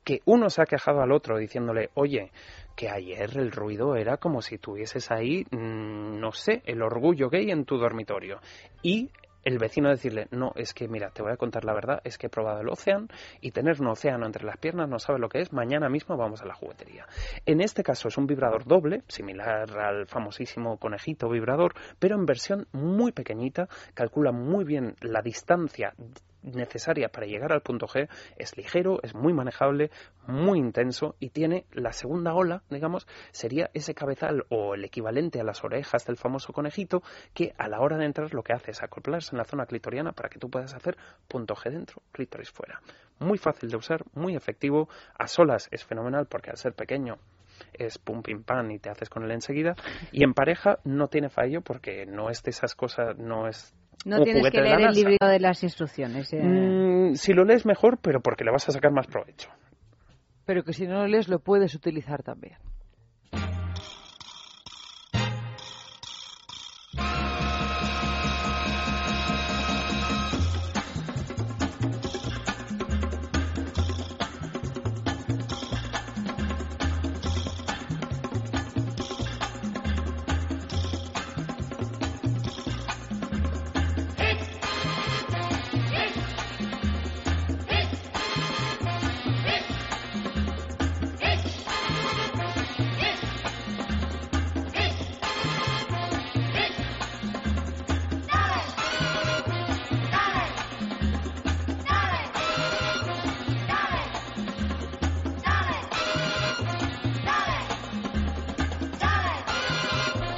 [0.03, 2.31] que uno se ha quejado al otro diciéndole, oye,
[2.75, 7.51] que ayer el ruido era como si tuvieses ahí, mm, no sé, el orgullo gay
[7.51, 8.39] en tu dormitorio.
[8.81, 9.11] Y
[9.45, 12.27] el vecino decirle, no, es que mira, te voy a contar la verdad, es que
[12.27, 13.07] he probado el océano
[13.41, 16.41] y tener un océano entre las piernas no sabe lo que es, mañana mismo vamos
[16.41, 17.05] a la juguetería.
[17.45, 22.67] En este caso es un vibrador doble, similar al famosísimo conejito vibrador, pero en versión
[22.71, 25.93] muy pequeñita, calcula muy bien la distancia
[26.43, 29.89] necesaria para llegar al punto G, es ligero, es muy manejable,
[30.27, 35.43] muy intenso y tiene la segunda ola, digamos, sería ese cabezal o el equivalente a
[35.43, 37.01] las orejas del famoso conejito
[37.33, 40.11] que a la hora de entrar lo que hace es acoplarse en la zona clitoriana
[40.11, 42.81] para que tú puedas hacer punto G dentro, clítoris fuera.
[43.19, 47.17] Muy fácil de usar, muy efectivo, a solas es fenomenal porque al ser pequeño
[47.73, 49.75] es pum pim pam y te haces con él enseguida
[50.11, 53.73] y en pareja no tiene fallo porque no es de esas cosas, no es
[54.05, 56.31] No un tienes que leer el libro de las instrucciones.
[56.33, 56.41] eh.
[56.43, 59.49] Mm, si lo lees mejor, pero porque le vas a sacar más provecho.
[60.45, 62.57] Pero que si no lo lees lo puedes utilizar también.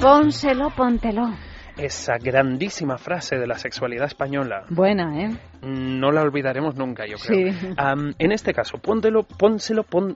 [0.05, 1.31] Pónselo, póntelo.
[1.77, 5.35] Esa grandísima frase de la sexualidad española Buena, ¿eh?
[5.63, 7.51] no la olvidaremos nunca, yo creo.
[7.51, 7.73] Sí.
[8.19, 10.15] En este caso, póntelo, pónselo, pon,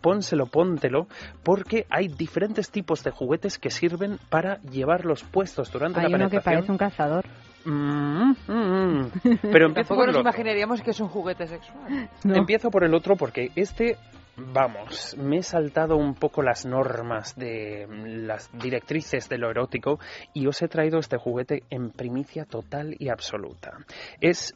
[0.00, 1.06] pónselo, póntelo,
[1.44, 6.24] porque hay diferentes tipos de juguetes que sirven para llevarlos puestos durante Hay la uno
[6.28, 6.54] que penetración.
[6.66, 7.24] parece un cazador.
[7.64, 9.10] Mm, mm, mm.
[9.42, 10.20] Pero empiezo Tampoco por nos el otro.
[10.22, 12.10] imaginaríamos que es un juguete sexual.
[12.24, 12.34] No.
[12.34, 13.96] Empiezo por el otro porque este,
[14.36, 19.98] vamos, me he saltado un poco las normas de mm, las directrices de lo erótico
[20.32, 23.72] y os he traído este juguete en primicia total y absoluta.
[24.20, 24.54] Es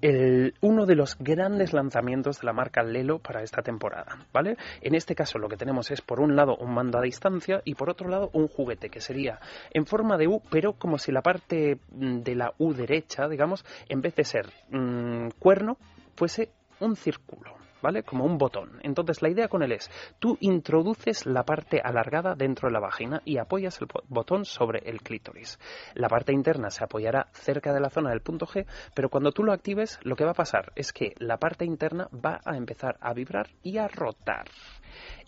[0.00, 4.56] el- uno de los grandes lanzamientos de la marca Lelo para esta temporada, ¿vale?
[4.80, 7.74] En este caso lo que tenemos es por un lado un mando a distancia y
[7.74, 9.40] por otro lado un juguete que sería
[9.72, 13.64] en forma de U, pero como si la parte mm, de la U derecha, digamos,
[13.88, 15.76] en vez de ser mm, cuerno,
[16.14, 16.50] fuese
[16.80, 17.56] un círculo.
[17.80, 18.02] ¿Vale?
[18.02, 18.80] Como un botón.
[18.82, 23.22] Entonces, la idea con él es, tú introduces la parte alargada dentro de la vagina
[23.24, 25.58] y apoyas el bo- botón sobre el clítoris.
[25.94, 29.44] La parte interna se apoyará cerca de la zona del punto G, pero cuando tú
[29.44, 32.96] lo actives, lo que va a pasar es que la parte interna va a empezar
[33.00, 34.46] a vibrar y a rotar.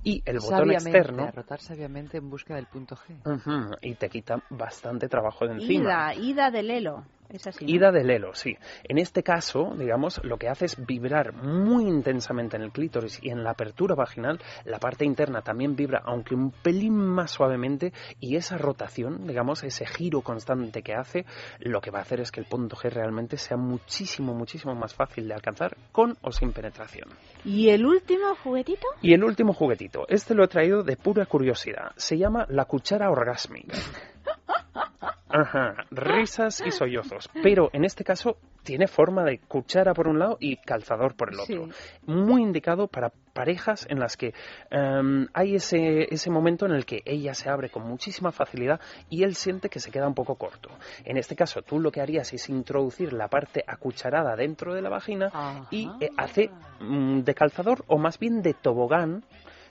[0.02, 1.24] Y el botón sabiamente, externo...
[1.24, 3.78] a rotar sabiamente en busca del punto G.
[3.82, 6.14] Y te quita bastante trabajo de encima.
[6.14, 7.04] Ida, ida de Lelo.
[7.32, 7.64] Es así.
[7.64, 7.70] ¿no?
[7.70, 8.56] Ida de Lelo, sí.
[8.84, 13.30] En este caso, digamos, lo que hace es vibrar muy intensamente en el clítoris y
[13.30, 14.40] en la apertura vaginal.
[14.64, 19.86] La parte interna también vibra, aunque un pelín más suavemente, y esa rotación, digamos, ese
[19.86, 21.24] giro constante que hace,
[21.60, 24.94] lo que va a hacer es que el punto G realmente sea muchísimo, muchísimo más
[24.94, 27.08] fácil de alcanzar con o sin penetración.
[27.44, 28.86] ¿Y el último juguetito?
[29.02, 31.92] Y el último juguetito, este lo he traído de pura curiosidad.
[31.96, 33.76] Se llama la cuchara orgásmica.
[35.32, 37.28] Ajá, risas y sollozos.
[37.42, 41.40] Pero en este caso tiene forma de cuchara por un lado y calzador por el
[41.40, 41.68] otro.
[42.06, 44.34] Muy indicado para parejas en las que
[44.70, 49.22] em, hay ese, ese momento en el que ella se abre con muchísima facilidad y
[49.22, 50.70] él siente que se queda un poco corto.
[51.04, 54.90] En este caso, tú lo que harías es introducir la parte acucharada dentro de la
[54.90, 56.50] vagina y eh, hace
[56.80, 59.24] mm, de calzador o más bien de tobogán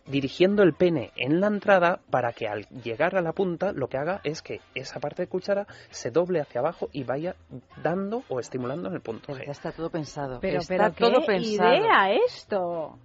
[0.10, 3.98] dirigiendo el pene en la entrada para que al llegar a la punta lo que
[3.98, 7.36] haga es que esa parte de cuchara se doble hacia abajo y vaya
[7.84, 9.46] dando o estimulando en el punto G.
[9.46, 10.40] Ya está todo pensado.
[10.42, 11.74] Pero, está pero todo qué pensado.
[11.76, 12.98] idea esto.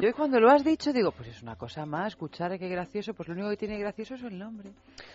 [0.00, 3.14] Yo cuando lo has dicho digo, pues es una cosa más, cuchara, qué gracioso.
[3.14, 4.70] Pues lo único que tiene gracioso es el nombre.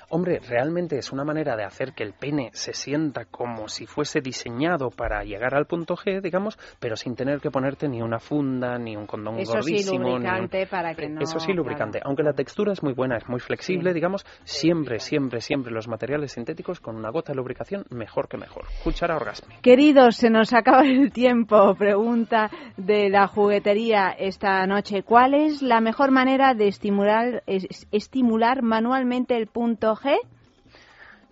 [0.10, 4.22] Hombre, realmente es una manera de hacer que el pene se sienta como si fuese
[4.22, 8.78] diseñado para llegar al punto G, digamos, pero sin tener que ponerte ni una funda,
[8.78, 10.00] ni un condón Eso sí, gordísimo.
[10.00, 11.20] ni un- lubricante para que no...
[11.36, 12.00] Eso sí, lubricante.
[12.04, 16.32] Aunque la textura es muy buena, es muy flexible, digamos, siempre, siempre, siempre los materiales
[16.32, 18.66] sintéticos con una gota de lubricación, mejor que mejor.
[18.84, 19.56] Cuchara orgasmi.
[19.62, 21.76] Queridos, se nos acaba el tiempo.
[21.76, 25.04] Pregunta de la juguetería esta noche.
[25.04, 30.16] ¿Cuál es la mejor manera de estimular, es- estimular manualmente el punto G?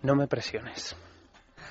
[0.02, 0.96] No me presiones.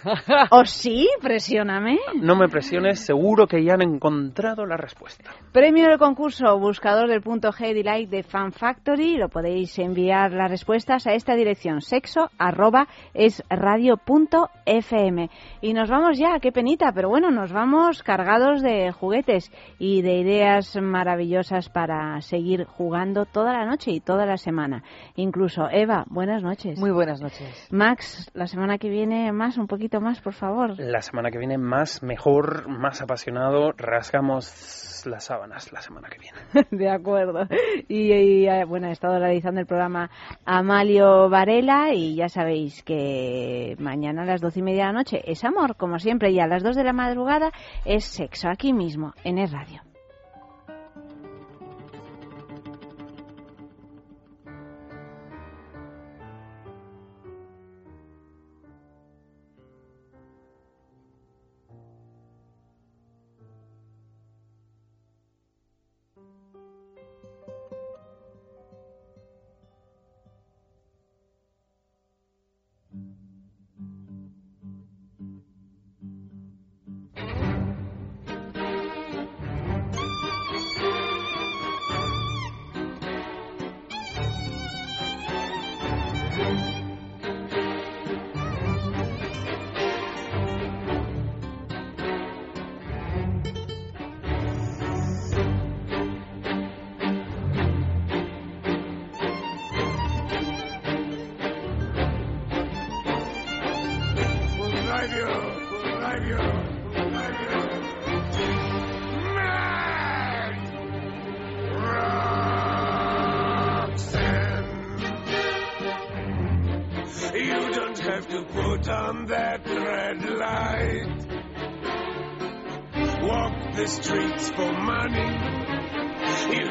[0.52, 1.08] ¿O sí?
[1.22, 2.00] Presióname.
[2.22, 5.32] No me presiones, seguro que ya han encontrado la respuesta.
[5.52, 9.18] Premio del concurso Buscador del punto G Delight de Fan Factory.
[9.18, 15.30] Lo podéis enviar las respuestas a esta dirección sexo arroba es radio punto fm.
[15.62, 20.20] Y nos vamos ya, qué penita, pero bueno, nos vamos cargados de juguetes y de
[20.20, 24.84] ideas maravillosas para seguir jugando toda la noche y toda la semana.
[25.16, 26.80] Incluso Eva, buenas noches.
[26.80, 27.68] Muy buenas noches.
[27.72, 30.80] Max, la semana que viene más, un poquito más, por favor.
[30.80, 36.68] La semana que viene más, mejor, más apasionado, rasgamos las sábanas la semana que viene.
[36.72, 37.48] De acuerdo.
[37.88, 40.10] Y, y, eh, bueno, ha estado realizando el programa
[40.46, 45.22] Amalio Varela y ya sabéis que mañana a las doce y media de la noche
[45.26, 47.52] es amor, como siempre, y a las dos de la madrugada
[47.86, 49.93] es sexo, aquí mismo, en el radio.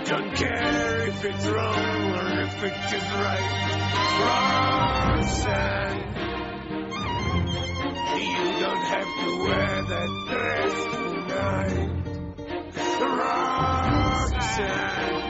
[0.04, 3.68] Don't care if it's wrong or if it is right.
[5.02, 6.00] Roxanne,
[8.18, 11.90] you don't have to wear that dress tonight.
[13.18, 15.20] Roxanne.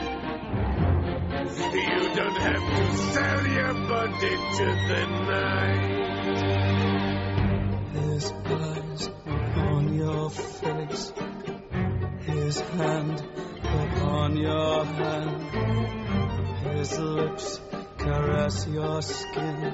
[1.73, 5.93] You don't have to sell your body to the night.
[7.93, 11.13] His eyes upon your face,
[12.25, 13.23] his hand
[14.13, 15.41] upon your hand,
[16.77, 17.59] his lips
[17.97, 19.73] caress your skin.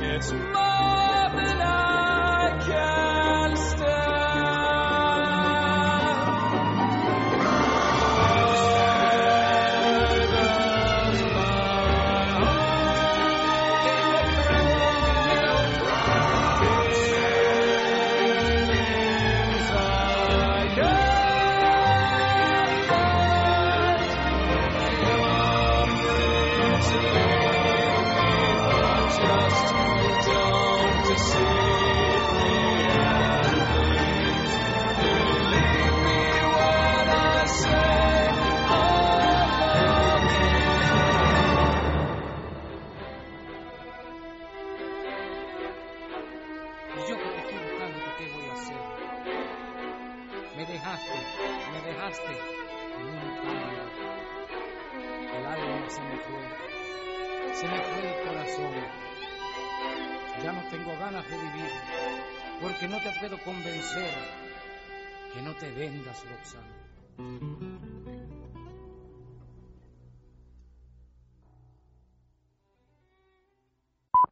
[0.00, 4.11] It's more than I can stand.
[63.20, 64.14] Puedo convencer
[65.34, 66.72] que no te vengas, Roxana.